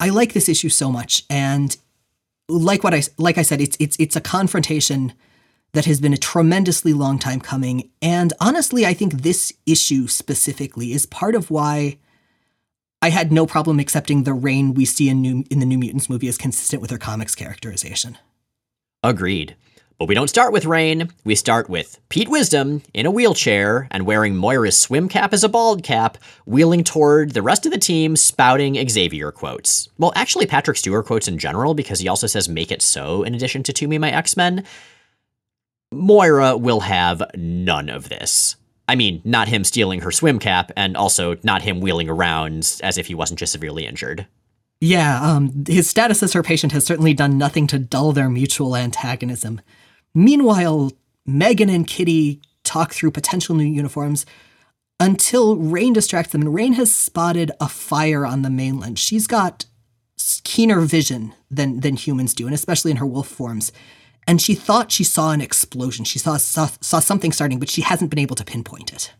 [0.00, 1.76] I like this issue so much, and
[2.48, 5.12] like what I like I said, it's it's it's a confrontation
[5.72, 7.90] that has been a tremendously long time coming.
[8.00, 11.98] And honestly, I think this issue specifically is part of why
[13.02, 16.08] I had no problem accepting the Rahne we see in new in the New Mutants
[16.08, 18.18] movie as consistent with her comics characterization.
[19.02, 19.56] Agreed.
[19.98, 24.04] But we don't start with Rahne, We start with Pete Wisdom in a wheelchair and
[24.04, 28.14] wearing Moira's swim cap as a bald cap, wheeling toward the rest of the team,
[28.14, 29.88] spouting Xavier quotes.
[29.96, 33.34] Well, actually, Patrick Stewart quotes in general, because he also says, make it so, in
[33.34, 34.64] addition to To Me, My X Men.
[35.92, 38.56] Moira will have none of this.
[38.86, 42.98] I mean, not him stealing her swim cap, and also not him wheeling around as
[42.98, 44.26] if he wasn't just severely injured.
[44.78, 48.76] Yeah, um, his status as her patient has certainly done nothing to dull their mutual
[48.76, 49.62] antagonism.
[50.16, 50.92] Meanwhile,
[51.26, 54.24] Meggan and Kitty talk through potential new uniforms
[54.98, 58.98] until Rahne distracts them, and Rahne has spotted a fire on the mainland.
[58.98, 59.66] She's got
[60.42, 63.72] keener vision than than humans do, and especially in her wolf forms.
[64.26, 66.06] And she thought she saw an explosion.
[66.06, 69.12] She saw, saw saw something starting, but she hasn't been able to pinpoint it.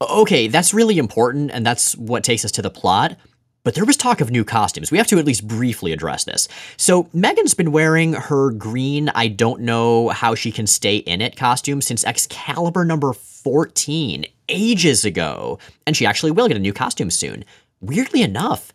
[0.00, 3.18] Okay, that's really important, and that's what takes us to the plot.
[3.62, 4.90] But there was talk of new costumes.
[4.90, 6.48] We have to at least briefly address this.
[6.78, 11.36] So, Meggan's been wearing her green, I don't know how she can stay in it
[11.36, 15.58] costume since Excalibur number 14, ages ago.
[15.86, 17.44] And she actually will get a new costume soon.
[17.80, 18.72] Weirdly enough,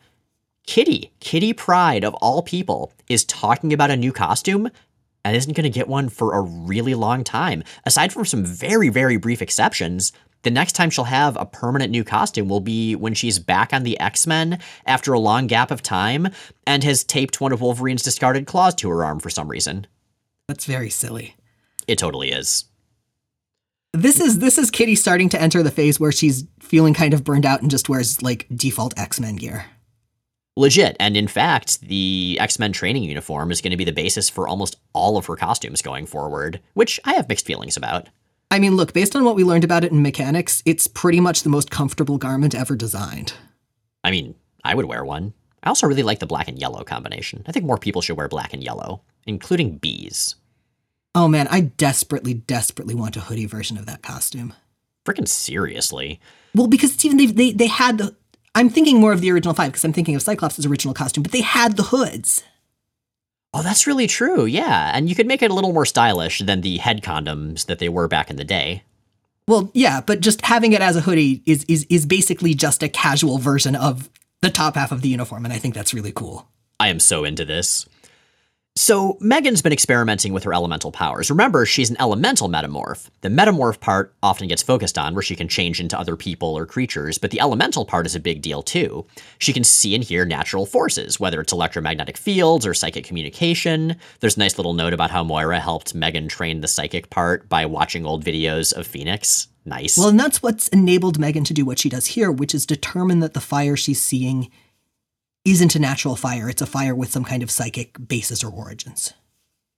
[0.67, 4.69] Kitty, Kitty Pryde of all people, is talking about a new costume
[5.23, 7.63] and isn't going to get one for a really long time.
[7.85, 10.13] Aside from some very, very brief exceptions,
[10.45, 13.83] the next time she'll have a permanent new costume will be when she's back on
[13.83, 16.29] the X Men after a long gap of time
[16.65, 19.87] and has taped one of Wolverine's discarded claws to her arm for some reason.
[20.47, 21.35] That's very silly.
[21.87, 22.65] It totally is.
[23.91, 27.23] This is this is Kitty starting to enter the phase where she's feeling kind of
[27.23, 29.65] burned out and just wears like default X-Men gear.
[30.57, 30.95] Legit.
[30.99, 34.47] And in fact, the X Men training uniform is going to be the basis for
[34.47, 38.09] almost all of her costumes going forward, which I have mixed feelings about.
[38.51, 41.43] I mean, look, based on what we learned about it in mechanics, it's pretty much
[41.43, 43.33] the most comfortable garment ever designed.
[44.03, 45.33] I mean, I would wear one.
[45.63, 47.43] I also really like the black and yellow combination.
[47.47, 50.35] I think more people should wear black and yellow, including bees.
[51.15, 54.53] Oh man, I desperately, desperately want a hoodie version of that costume.
[55.05, 56.19] Freaking seriously.
[56.53, 58.15] Well, because even they they they had the.
[58.53, 61.31] I'm thinking more of the original five because I'm thinking of Cyclops' original costume, but
[61.31, 62.43] they had the hoods.
[63.57, 64.43] Oh, that's really true.
[64.43, 67.79] Yeah, and you could make it a little more stylish than the head condoms that
[67.79, 68.83] they were back in the day.
[69.47, 72.89] Well, yeah, but just having it as a hoodie is is is basically just a
[72.89, 74.09] casual version of
[74.41, 76.49] the top half of the uniform, and I think that's really cool.
[76.81, 77.85] I am so into this.
[78.77, 81.29] So, Meggan's been experimenting with her elemental powers.
[81.29, 83.09] Remember, she's an elemental metamorph.
[83.21, 86.65] The metamorph part often gets focused on, where she can change into other people or
[86.65, 89.05] creatures, but the elemental part is a big deal too.
[89.39, 93.95] She can see and hear natural forces, whether it's electromagnetic fields or psychic communication.
[94.19, 97.65] There's a nice little note about how Moira helped Meggan train the psychic part by
[97.65, 99.47] watching old videos of Phoenix.
[99.63, 99.97] Nice.
[99.97, 103.19] Well, and that's what's enabled Meggan to do what she does here, which is determine
[103.21, 104.51] that the fire she's seeing
[105.45, 109.13] isn't a natural fire, it's a fire with some kind of psychic basis or origins.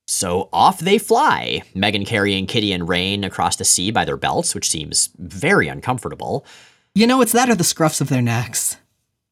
[0.08, 4.56] So off they fly, Meggan carrying Kitty and Rahne across the sea by their belts,
[4.56, 6.46] which seems very uncomfortable.
[6.96, 8.78] You know, it's that or the scruffs of their necks.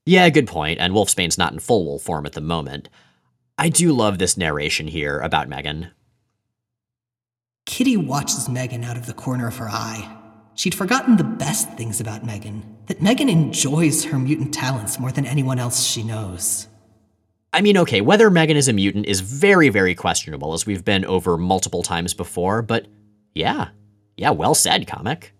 [0.05, 2.89] Yeah, good point, and Wolfsbane's not in full wolf form at the moment.
[3.57, 5.91] I do love this narration here about Meggan.
[7.65, 10.17] Kitty watches Meggan out of the corner of her eye.
[10.53, 15.25] She'd forgotten the best things about Meggan that Meggan enjoys her mutant talents more than
[15.25, 16.67] anyone else she knows.
[17.53, 21.05] I mean, okay, whether Meggan is a mutant is very, very questionable, as we've been
[21.05, 22.87] over multiple times before, but
[23.33, 23.69] yeah.
[24.17, 25.33] Yeah, well said, comic.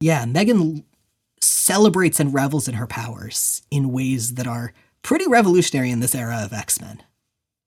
[0.00, 0.84] Yeah, Meggan
[1.40, 4.72] celebrates and revels in her powers in ways that are
[5.02, 7.02] pretty revolutionary in this era of X Men.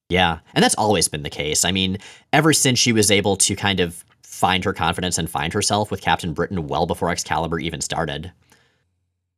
[0.10, 1.66] Yeah, and that's always been the case.
[1.66, 1.98] I mean,
[2.32, 6.02] ever since she was able to kind of find her confidence and find herself with
[6.02, 8.32] Captain Britain well before Excalibur even started.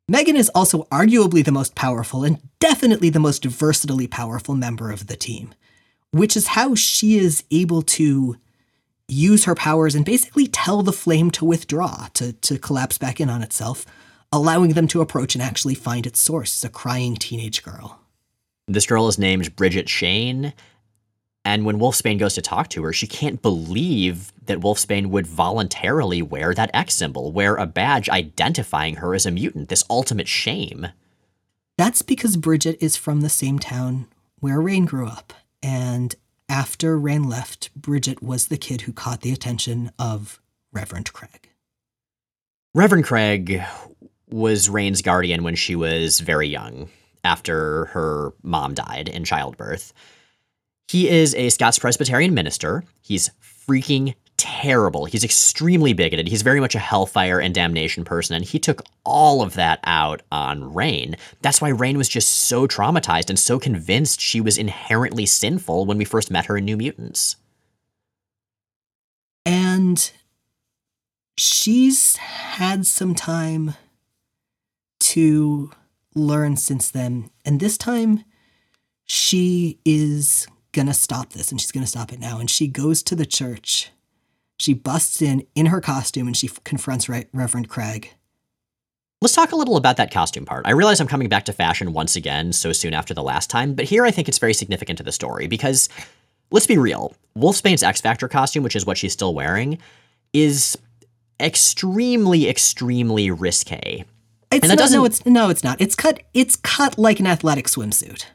[0.10, 5.08] Meggan is also arguably the most powerful and definitely the most versatily powerful member of
[5.08, 5.54] the team,
[6.12, 8.38] which is how she is able to
[9.10, 13.30] use her powers and basically tell the flame to withdraw, to, to collapse back in
[13.30, 13.86] on itself,
[14.32, 18.00] allowing them to approach and actually find its source, a crying teenage girl.
[18.66, 20.54] This girl is named Bridget Shane,
[21.48, 26.22] and when Wolfsbane goes to talk to her, she can't believe that Wolfsbane would voluntarily
[26.22, 30.90] wear that X symbol, wear a badge identifying her as a mutant, this ultimate shame.
[31.78, 34.08] That's because Bridget is from the same town
[34.42, 35.32] where Rahne grew up.
[35.64, 36.14] And
[36.50, 40.42] after Rahne left, Bridget was the kid who caught the attention of
[40.74, 41.48] Reverend Craig.
[42.74, 43.64] Reverend Craig
[44.30, 46.90] was Rahne's guardian when she was very young,
[47.24, 49.94] after her mom died in childbirth.
[50.88, 52.84] He is a Scots Presbyterian minister.
[53.02, 55.06] He's freaking terrible.
[55.06, 56.28] He's extremely bigoted.
[56.28, 60.22] He's very much a hellfire and damnation person, and he took all of that out
[60.32, 61.16] on Rahne.
[61.42, 65.98] That's why Rahne was just so traumatized and so convinced she was inherently sinful when
[65.98, 67.36] we first met her in New Mutants.
[69.46, 70.12] And
[71.38, 73.74] she's had some time
[75.00, 75.72] to
[76.14, 77.30] learn since then.
[77.44, 78.24] And this time,
[79.06, 80.48] she is
[80.78, 82.40] going to stop this and she's going to stop it now.
[82.40, 83.90] And she goes to the church.
[84.60, 88.14] She busts in in her costume and she confronts Re- Reverend Craig.
[89.22, 90.68] Let's talk a little about that costume part.
[90.68, 93.74] I realize I'm coming back to fashion once again so soon after the last time,
[93.74, 95.90] but here I think it's very significant to the story because
[96.52, 97.16] let's be real.
[97.36, 99.80] Wolfsbane's X Factor costume, which is what she's still wearing,
[100.34, 100.78] is
[101.40, 104.06] extremely, extremely risque.
[104.52, 105.82] It's And that not, doesn't- no, it's no, it's not.
[105.82, 106.22] It's cut.
[106.36, 108.26] It's cut like an athletic swimsuit.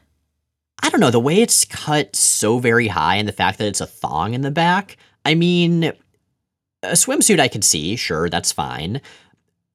[0.81, 3.81] I don't know, the way it's cut so very high and the fact that it's
[3.81, 4.97] a thong in the back.
[5.25, 5.85] I mean,
[6.83, 9.01] a swimsuit I can see, sure, that's fine.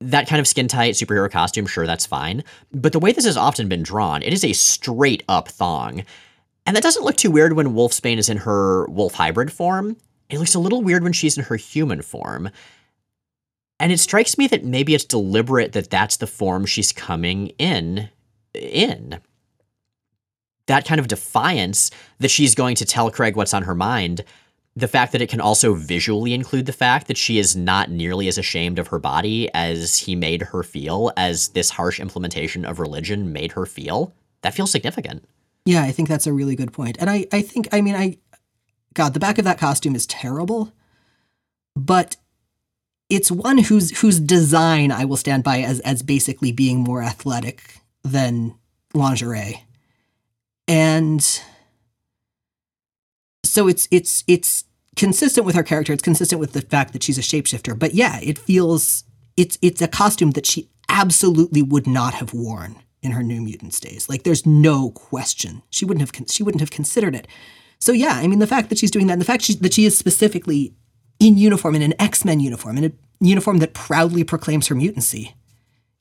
[0.01, 2.44] That kind of skin tight superhero costume, sure, that's fine.
[2.72, 6.05] But the way this has often been drawn, it is a straight up thong.
[6.66, 9.96] And that doesn't look too weird when Wolfsbane is in her wolf hybrid form.
[10.28, 12.51] It looks a little weird when she's in her human form.
[13.80, 18.11] And it strikes me that maybe it's deliberate that that's the form she's coming in
[18.53, 19.20] in
[20.68, 21.90] that kind of defiance
[22.20, 24.22] that she's going to tell Craig what's on her mind,
[24.76, 28.28] the fact that it can also visually include the fact that she is not nearly
[28.28, 32.78] as ashamed of her body as he made her feel, as this harsh implementation of
[32.78, 35.24] religion made her feel, that feels significant.
[35.64, 36.96] Yeah, I think that's a really good point.
[37.00, 38.18] And I, I think, I mean, I,
[38.94, 40.72] God, the back of that costume is terrible,
[41.74, 42.16] but
[43.10, 47.80] it's one whose whose design I will stand by as as basically being more athletic
[48.02, 48.54] than
[48.92, 49.64] lingerie.
[50.68, 51.22] And
[53.44, 54.64] so it's it's it's
[54.94, 55.92] consistent with her character.
[55.92, 57.76] It's consistent with the fact that she's a shapeshifter.
[57.78, 59.04] But yeah, it feels
[59.36, 63.80] it's it's a costume that she absolutely would not have worn in her New Mutants
[63.80, 64.08] days.
[64.08, 67.26] Like there's no question she wouldn't have she wouldn't have considered it.
[67.80, 69.72] So yeah, I mean the fact that she's doing that, and the fact she, that
[69.72, 70.74] she is specifically
[71.18, 75.34] in uniform in an X Men uniform in a uniform that proudly proclaims her mutancy,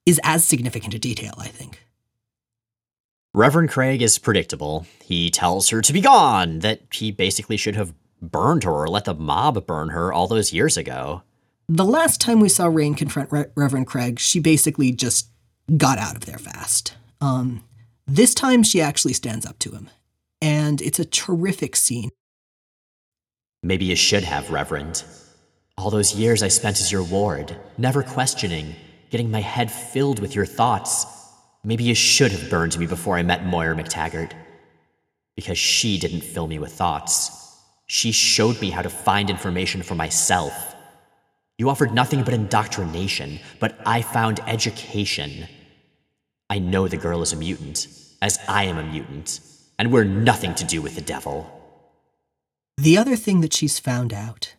[0.05, 1.33] is as significant a detail.
[1.37, 1.86] I think.
[3.37, 4.87] Reverend Craig is predictable.
[5.03, 9.05] He tells her to be gone, that he basically should have burned her or let
[9.05, 11.21] the mob burn her all those years ago.
[11.69, 15.29] The last time we saw Rahne confront Re- Reverend Craig, she basically just
[15.77, 16.95] got out of there fast.
[17.21, 17.63] Um,
[18.07, 19.91] this time, she actually stands up to him,
[20.41, 22.09] and it's a terrific scene.
[23.61, 25.03] Maybe you should have, Reverend.
[25.77, 28.73] All those years I spent as your ward, never questioning,
[29.11, 31.05] getting my head filled with your thoughts.
[31.67, 34.31] Maybe you should have burned me before I met Moira MacTaggert.
[35.35, 37.29] Because she didn't fill me with thoughts.
[37.87, 40.75] She showed me how to find information for myself.
[41.57, 45.45] You offered nothing but indoctrination, but I found education.
[46.49, 47.87] I know the girl is a mutant,
[48.21, 49.41] as I am a mutant,
[49.77, 51.51] and we're nothing to do with the devil.
[52.77, 54.55] The other thing that she's found out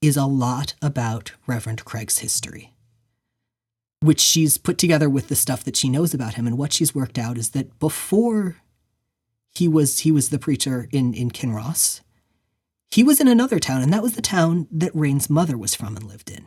[0.00, 2.72] is a lot about Reverend Craig's history,
[4.00, 6.46] which she's put together with the stuff that she knows about him.
[6.46, 8.56] And what she's worked out is that before
[9.54, 12.02] he was he was the preacher in in Kinross,
[12.90, 15.96] he was in another town, and that was the town that Rahne's mother was from
[15.96, 16.46] and lived in.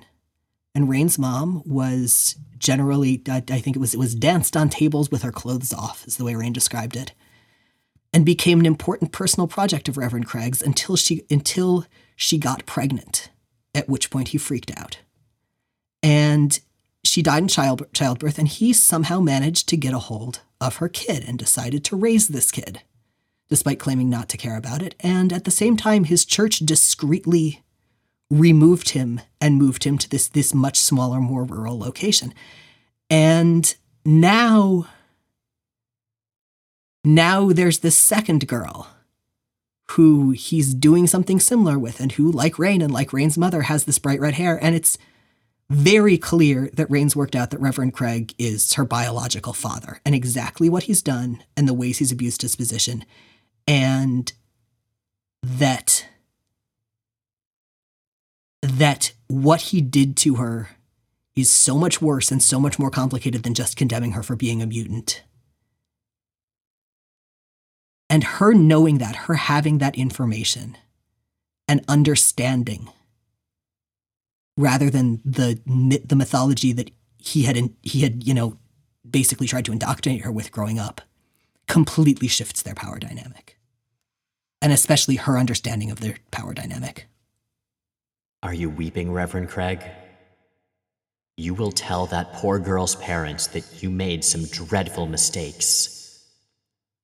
[0.76, 5.10] And Rahne's mom was generally, I, I think it was it was danced on tables
[5.10, 7.14] with her clothes off, is the way Rahne described it,
[8.14, 11.86] and became an important personal project of Reverend Craig's until she until
[12.16, 13.30] she got pregnant,
[13.74, 15.00] at which point he freaked out.
[16.04, 16.60] And
[17.04, 20.89] she died in child, childbirth, and he somehow managed to get a hold of her
[20.89, 22.82] kid and decided to raise this kid,
[23.50, 24.95] despite claiming not to care about it.
[25.00, 27.64] And at the same time, his church discreetly
[28.30, 32.34] removed him and moved him to this, this much smaller, more rural location.
[33.10, 33.74] And
[34.06, 34.88] now,
[37.04, 38.88] now there's this second girl
[39.91, 43.86] who he's doing something similar with, and who, like Rahne and like Rahne's mother, has
[43.86, 44.64] this bright red hair.
[44.64, 45.00] And it's
[45.70, 50.68] very clear that Rahne's worked out that Reverend Craig is her biological father and exactly
[50.68, 53.06] what he's done and the ways he's abused his position.
[53.68, 54.34] And
[55.44, 56.08] that
[58.62, 60.70] that what he did to her
[61.36, 64.62] is so much worse and so much more complicated than just condemning her for being
[64.62, 65.24] a mutant.
[68.10, 70.78] And her knowing that, her having that information
[71.68, 72.90] and understanding
[74.60, 75.60] rather than the
[76.05, 78.57] the mythology that he had he had, you know,
[79.10, 81.01] basically tried to indoctrinate her with growing up
[81.68, 83.57] completely shifts their power dynamic.
[84.62, 87.07] And especially her understanding of their power dynamic.
[88.43, 89.82] Are you weeping, Reverend Craig?
[91.38, 95.99] You will tell that poor girl's parents that you made some dreadful mistakes.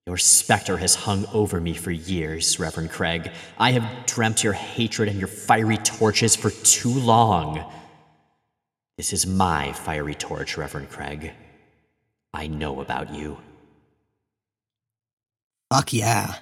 [0.08, 3.32] Your specter has hung over me for years, Reverend Craig.
[3.58, 7.66] I have dreamt your hatred and your fiery torches for too long.
[8.98, 11.34] This is my fiery torch, Reverend Craig.
[12.36, 13.38] I know about you.
[15.74, 16.36] Fuck yeah.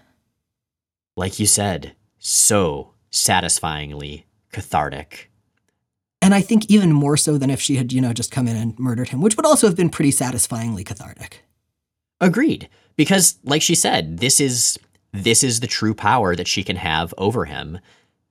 [1.16, 5.32] Like you said, so satisfyingly cathartic.
[6.22, 8.58] And I think even more so than if she had, you know, just come in
[8.58, 11.46] and murdered him, which would also have been pretty satisfyingly cathartic.
[12.20, 14.78] Agreed because like she said this is
[15.12, 17.80] this is the true power that she can have over him.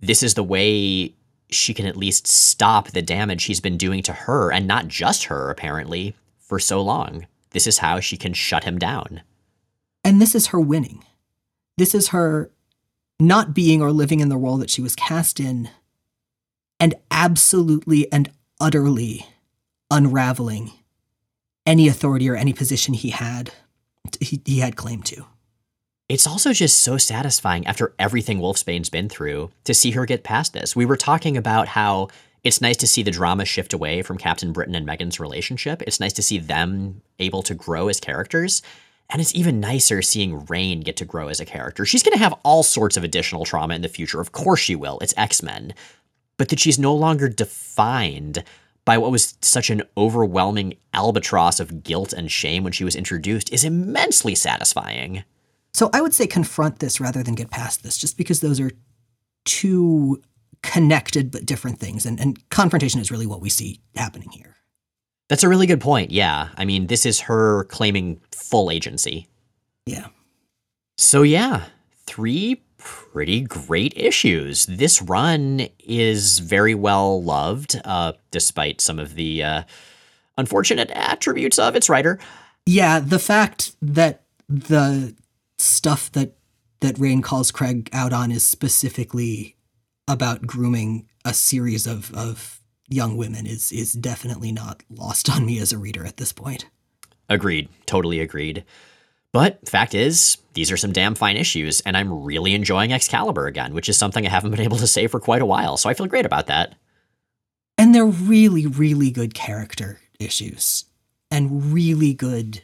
[0.01, 1.15] This is the way
[1.49, 5.25] she can at least stop the damage he's been doing to her and not just
[5.25, 7.27] her apparently for so long.
[7.51, 9.23] This is how she can shut him down.
[10.03, 11.05] And this is her winning.
[11.79, 12.51] This is her
[13.21, 15.71] not being or living in the role that she was cast in
[16.81, 19.27] and absolutely and utterly
[19.91, 20.73] unraveling
[21.65, 23.53] any authority or any position he had
[24.21, 25.27] he, he had claim to.
[26.09, 30.53] It's also just so satisfying after everything Wolfsbane's been through to see her get past
[30.53, 30.77] this.
[30.77, 32.09] We were talking about how
[32.45, 35.81] it's nice to see the drama shift away from Captain Britain and Meggan's relationship.
[35.83, 38.63] It's nice to see them able to grow as characters.
[39.11, 41.85] And it's even nicer seeing Rahne get to grow as a character.
[41.85, 44.21] She's going to have all sorts of additional trauma in the future.
[44.21, 44.99] Of course she will.
[45.01, 45.75] It's X Men.
[46.37, 48.43] But that she's no longer defined
[48.85, 53.53] by what was such an overwhelming albatross of guilt and shame when she was introduced
[53.53, 55.25] is immensely satisfying.
[55.73, 58.73] So I would say confront this rather than get past this, just because those are
[59.45, 60.23] two
[60.63, 62.07] connected but different things.
[62.07, 64.57] And, and confrontation is really what we see happening here.
[65.29, 66.11] That's a really good point.
[66.11, 66.49] Yeah.
[66.57, 69.29] I mean, this is her claiming full agency.
[69.87, 70.09] Yeah.
[70.99, 71.65] So, yeah,
[72.07, 74.67] three pretty great issues.
[74.67, 79.63] This run is very well loved, uh, despite some of the uh,
[80.37, 82.19] unfortunate attributes of its writer.
[82.67, 85.15] Yeah, the fact that the
[85.59, 86.37] stuff that
[86.81, 89.57] that Rahne calls Craig out on is specifically
[90.09, 95.59] about grooming a series of, of young women is is definitely not lost on me
[95.59, 96.67] as a reader at this point.
[97.29, 97.69] Agreed.
[97.87, 98.65] Totally agreed.
[99.33, 103.73] But fact is, these are some damn fine issues, and I'm really enjoying Excalibur again,
[103.73, 105.77] which is something I haven't been able to say for quite a while.
[105.77, 106.75] So I feel great about that.
[107.79, 110.85] And they're really, really good character issues
[111.31, 112.63] and really good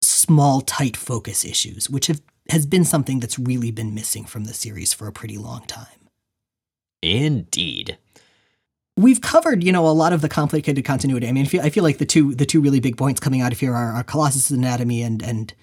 [0.00, 4.54] small, tight focus issues, which have has been something that's really been missing from the
[4.54, 6.08] series for a pretty long time.
[7.02, 7.98] Indeed.
[9.00, 11.26] We've covered, you know, a lot of the complicated continuity.
[11.26, 13.40] I mean, I feel, I feel like the two the two really big points coming
[13.40, 15.54] out of here are, are Colossus' anatomy and and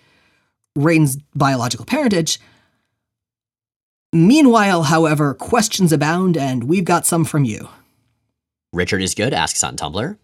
[0.75, 2.39] Rahne's biological parentage.
[4.11, 7.69] Meanwhile, however, questions abound, and we've got some from you.
[8.73, 10.17] Richard is good asks on Tumblr.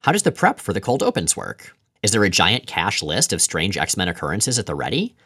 [0.00, 1.76] How does the prep for the cold opens work?
[2.02, 5.16] Is there a giant cache list of strange X Men occurrences at the ready?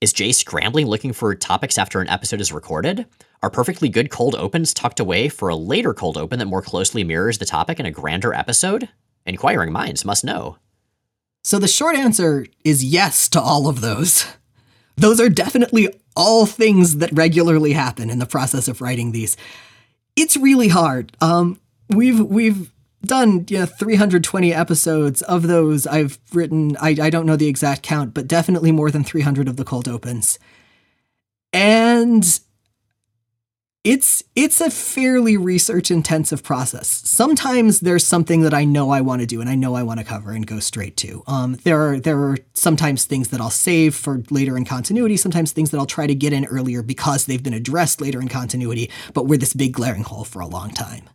[0.00, 3.04] Is Jay scrambling looking for topics after an episode is recorded?
[3.42, 7.04] Are perfectly good cold opens tucked away for a later cold open that more closely
[7.04, 8.88] mirrors the topic in a grander episode?
[9.24, 10.56] Inquiring minds must know.
[11.44, 14.26] So the short answer is yes to all of those.
[14.96, 19.36] Those are definitely all things that regularly happen in the process of writing these.
[20.16, 21.16] It's really hard.
[21.20, 22.72] Um, we've we've
[23.02, 28.12] done yeah 320 episodes of those i've written I, I don't know the exact count
[28.12, 30.38] but definitely more than 300 of the cold opens
[31.52, 32.40] and
[33.88, 36.86] it's it's a fairly research intensive process.
[36.86, 39.98] Sometimes there's something that i know i want to do and i know i want
[39.98, 41.22] to cover and go straight to.
[41.26, 45.52] Um, there are there are sometimes things that i'll save for later in continuity sometimes
[45.52, 48.90] things that i'll try to get in earlier because they've been addressed later in continuity
[49.14, 51.08] but were this big glaring hole for a long time.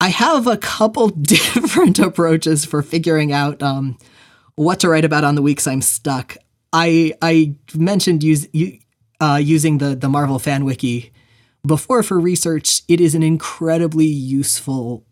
[0.00, 3.98] I have a couple different approaches for figuring out um,
[4.54, 6.36] what to write about on the weeks I'm stuck.
[6.72, 8.46] I I mentioned use,
[9.22, 11.12] uh, using the the Marvel fan wiki
[11.64, 12.82] before for research.
[12.88, 15.06] It is an incredibly useful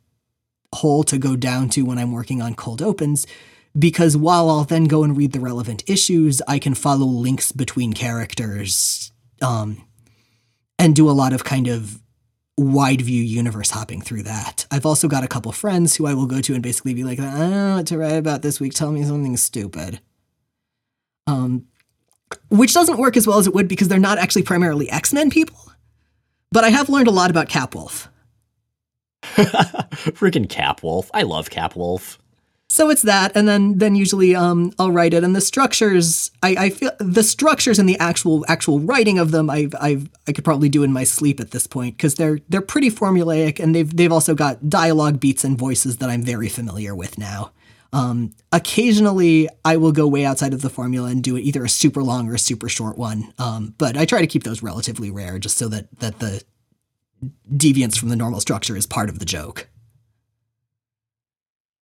[0.74, 3.26] hole to go down to when I'm working on cold opens
[3.78, 7.92] because while I'll then go and read the relevant issues, I can follow links between
[7.92, 9.86] characters um,
[10.78, 12.00] and do a lot of kind of
[12.58, 14.66] wide view universe hopping through that.
[14.70, 17.20] I've also got a couple friends who I will go to and basically be like,
[17.20, 18.74] I don't know what to write about this week.
[18.74, 20.00] Tell me something stupid.
[21.26, 21.66] Um,
[22.48, 25.30] which doesn't work as well as it would because they're not actually primarily X Men
[25.30, 25.58] people.
[26.52, 28.08] But I have learned a lot about Capwolf.
[29.22, 31.08] Freaking Capwolf.
[31.12, 32.18] I love Capwolf.
[32.68, 36.54] So it's that, and then then usually um, I'll write it, and the structures I,
[36.56, 40.44] I feel the structures and the actual actual writing of them I've I've I could
[40.44, 43.96] probably do in my sleep at this point because they're they're pretty formulaic, and they've
[43.96, 47.50] they've also got dialogue beats and voices that I'm very familiar with now.
[47.92, 52.02] Um, occasionally, I will go way outside of the formula and do either a super
[52.02, 55.38] long or a super short one, um, but I try to keep those relatively rare,
[55.38, 56.42] just so that that the
[57.52, 59.68] deviance from the normal structure is part of the joke.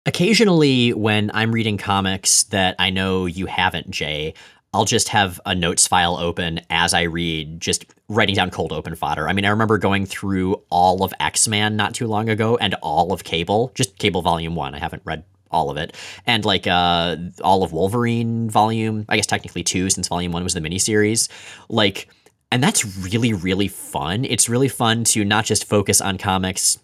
[0.06, 4.34] Occasionally, when I'm reading comics that I know you haven't, Jay,
[4.74, 8.96] I'll just have a notes file open as I read, just writing down cold open
[8.96, 9.28] fodder.
[9.28, 12.74] I mean, I remember going through all of X Man not too long ago and
[12.76, 14.74] all of Cable, just Cable Volume 1.
[14.74, 15.96] I haven't read all of it.
[16.26, 20.54] And like uh, all of Wolverine Volume, I guess technically two, since Volume 1 was
[20.54, 21.30] the miniseries.
[21.70, 22.10] Like,
[22.52, 24.26] and that's really, really fun.
[24.26, 26.78] It's really fun to not just focus on comics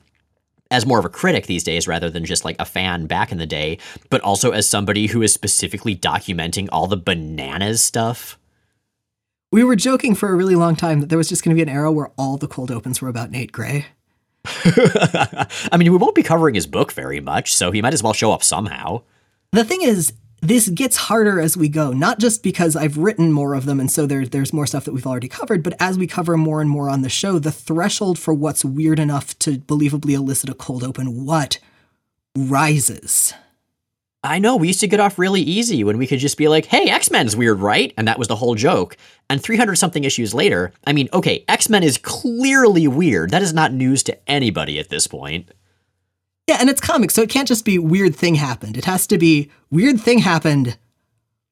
[0.72, 3.38] as more of a critic these days rather than just like a fan back in
[3.38, 3.78] the day,
[4.10, 8.40] but also as somebody who is specifically documenting all the bananas stuff.
[9.52, 11.70] We were joking for a really long time that there was just going to be
[11.70, 13.86] an era where all the cold opens were about Nate Gray.
[14.46, 18.14] I mean, we won't be covering his book very much, so he might as well
[18.14, 19.04] show up somehow.
[19.52, 23.54] The thing is, this gets harder as we go, not just because I've written more
[23.54, 26.06] of them and so there, there's more stuff that we've already covered, but as we
[26.06, 30.12] cover more and more on the show, the threshold for what's weird enough to believably
[30.12, 31.60] elicit a cold open what
[32.36, 33.34] rises.
[34.24, 36.66] I know, we used to get off really easy when we could just be like,
[36.66, 37.94] hey, X Men's weird, right?
[37.98, 38.96] And that was the whole joke.
[39.30, 43.32] And 300 something issues later, I mean, okay, X Men is clearly weird.
[43.32, 45.52] That is not news to anybody at this point.
[46.48, 48.78] Yeah, and it's comics, so it can't just be weird thing happened.
[48.78, 50.78] It has to be weird thing happened,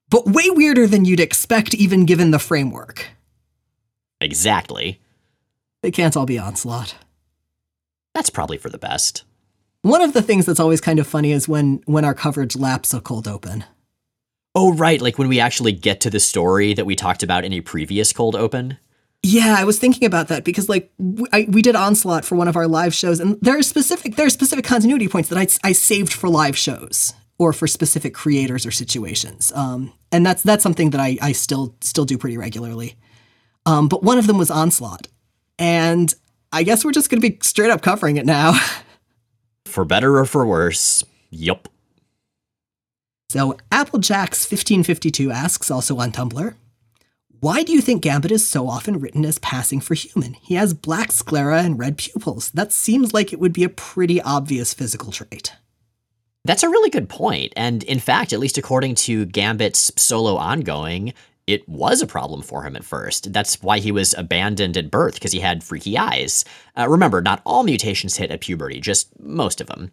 [0.10, 3.10] but way weirder than you'd expect, even given the framework.
[4.20, 5.00] Exactly.
[5.82, 6.96] They can't all be Onslaught.
[8.14, 9.24] That's probably for the best.
[9.84, 12.94] One of the things that's always kind of funny is when when our coverage laps
[12.94, 13.64] a cold open.
[14.54, 15.02] Oh, right.
[15.02, 18.12] Like when we actually get to the story that we talked about in a previous
[18.12, 18.78] cold open.
[19.24, 22.48] Yeah, I was thinking about that because like w- I, we did onslaught for one
[22.48, 25.48] of our live shows, and there are specific there are specific continuity points that I,
[25.68, 30.64] I saved for live shows or for specific creators or situations, um, and that's that's
[30.64, 32.96] something that I, I still still do pretty regularly.
[33.68, 35.08] Um, but one of them was onslaught,
[35.60, 36.14] and
[36.52, 38.60] I guess we're just going to be straight up covering it now.
[39.72, 41.02] For better or for worse.
[41.30, 41.70] Yup.
[43.30, 46.56] So Applejacks 1552 asks, also on Tumblr,
[47.40, 50.34] why do you think Gambit is so often written as passing for human?
[50.34, 52.52] He has black sclera and red pupils.
[52.52, 55.54] That seems like it would be a pretty obvious physical trait.
[56.44, 57.54] That's a really good point.
[57.56, 61.14] And in fact, at least according to Gambit's solo ongoing,
[61.48, 63.34] it was a problem for him at first.
[63.34, 66.46] That's why he was abandoned at birth, because he had freaky eyes.
[66.78, 69.92] Uh, remember, not all mutations hit at puberty, just most of them.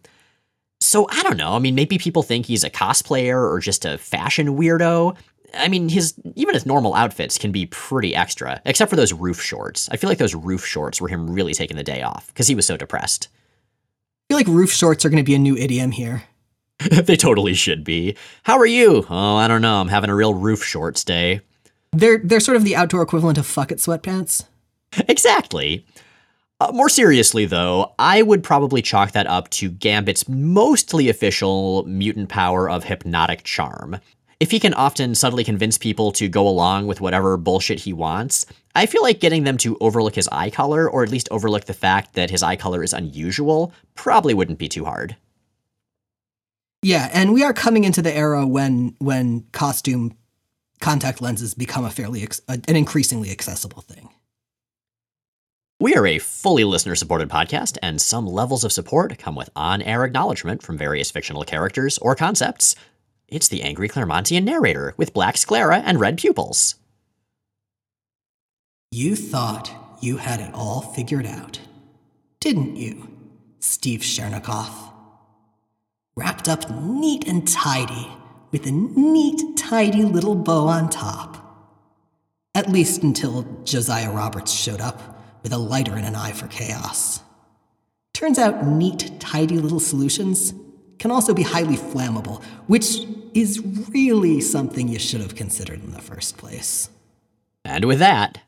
[0.79, 1.53] So I don't know.
[1.53, 5.17] I mean, maybe people think he's a cosplayer or just a fashion weirdo.
[5.53, 9.41] I mean, his even his normal outfits can be pretty extra, except for those roof
[9.41, 9.89] shorts.
[9.91, 12.55] I feel like those roof shorts were him really taking the day off because he
[12.55, 13.27] was so depressed.
[14.29, 16.23] I feel like roof shorts are going to be a new idiom here.
[16.91, 18.15] they totally should be.
[18.43, 19.05] How are you?
[19.09, 19.81] Oh, I don't know.
[19.81, 21.41] I'm having a real roof shorts day.
[21.91, 24.45] They're they're sort of the outdoor equivalent of fuck it sweatpants.
[25.07, 25.85] Exactly.
[26.61, 32.27] Uh, more seriously, though, I would probably chalk that up to Gambit's mostly official mutant
[32.27, 33.99] power of hypnotic charm.
[34.41, 38.45] If he can often subtly convince people to go along with whatever bullshit he wants,
[38.75, 41.73] I feel like getting them to overlook his eye color, or at least overlook the
[41.73, 45.15] fact that his eye color is unusual, probably wouldn't be too hard.
[46.81, 50.15] Yeah, and we are coming into the era when when costume
[50.79, 54.09] contact lenses become a fairly an increasingly accessible thing.
[55.81, 59.81] We are a fully listener supported podcast, and some levels of support come with on
[59.81, 62.75] air acknowledgement from various fictional characters or concepts.
[63.29, 66.75] It's the angry Claremontian narrator with black sclera and red pupils.
[68.91, 69.71] You thought
[70.01, 71.59] you had it all figured out,
[72.39, 73.07] didn't you,
[73.59, 74.88] Steve Chernikov?
[76.19, 78.11] Wrapped up neat and tidy,
[78.51, 81.37] with a neat, tidy little bow on top.
[82.53, 87.21] At least until Josiah Roberts showed up with a lighter and an eye for chaos.
[88.13, 90.53] Turns out neat, tidy little solutions
[90.97, 96.01] can also be highly flammable, which is really something you should have considered in the
[96.01, 96.89] first place.
[97.63, 98.39] And with that,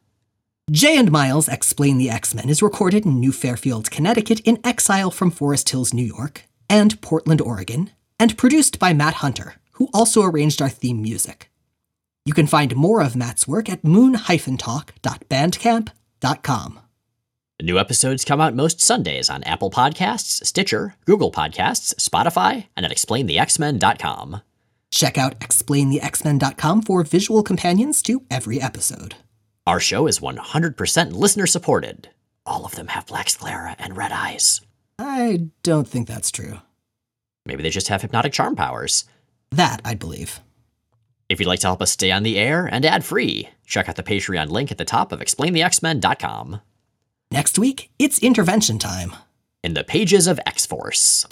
[0.70, 5.10] Jay and Miles Explain the X Men is recorded in New Fairfield, Connecticut, in exile
[5.10, 10.24] from Forest Hills, New York, and Portland, Oregon, and produced by Matt Hunter, who also
[10.24, 11.52] arranged our theme music.
[12.26, 16.80] You can find more of Matt's work at moon-talk.bandcamp.com.
[17.62, 22.92] New episodes come out most Sundays on Apple Podcasts, Stitcher, Google Podcasts, Spotify, and at
[22.92, 24.42] explainthexmen.com.
[24.90, 29.16] Check out explainthexmen.com for visual companions to every episode.
[29.68, 32.10] Our show is 100% listener supported.
[32.46, 34.62] All of them have black sclera and red eyes.
[35.04, 36.60] I don't think that's true.
[37.48, 39.06] Maybe they just have hypnotic charm powers.
[39.50, 40.40] That I'd believe.
[41.28, 43.96] If you'd like to help us stay on the air and ad free, check out
[43.96, 46.62] the Patreon link at the top of explainthexmen.com.
[47.32, 49.16] Next week, it's intervention time.
[49.64, 51.26] In the pages of X Force.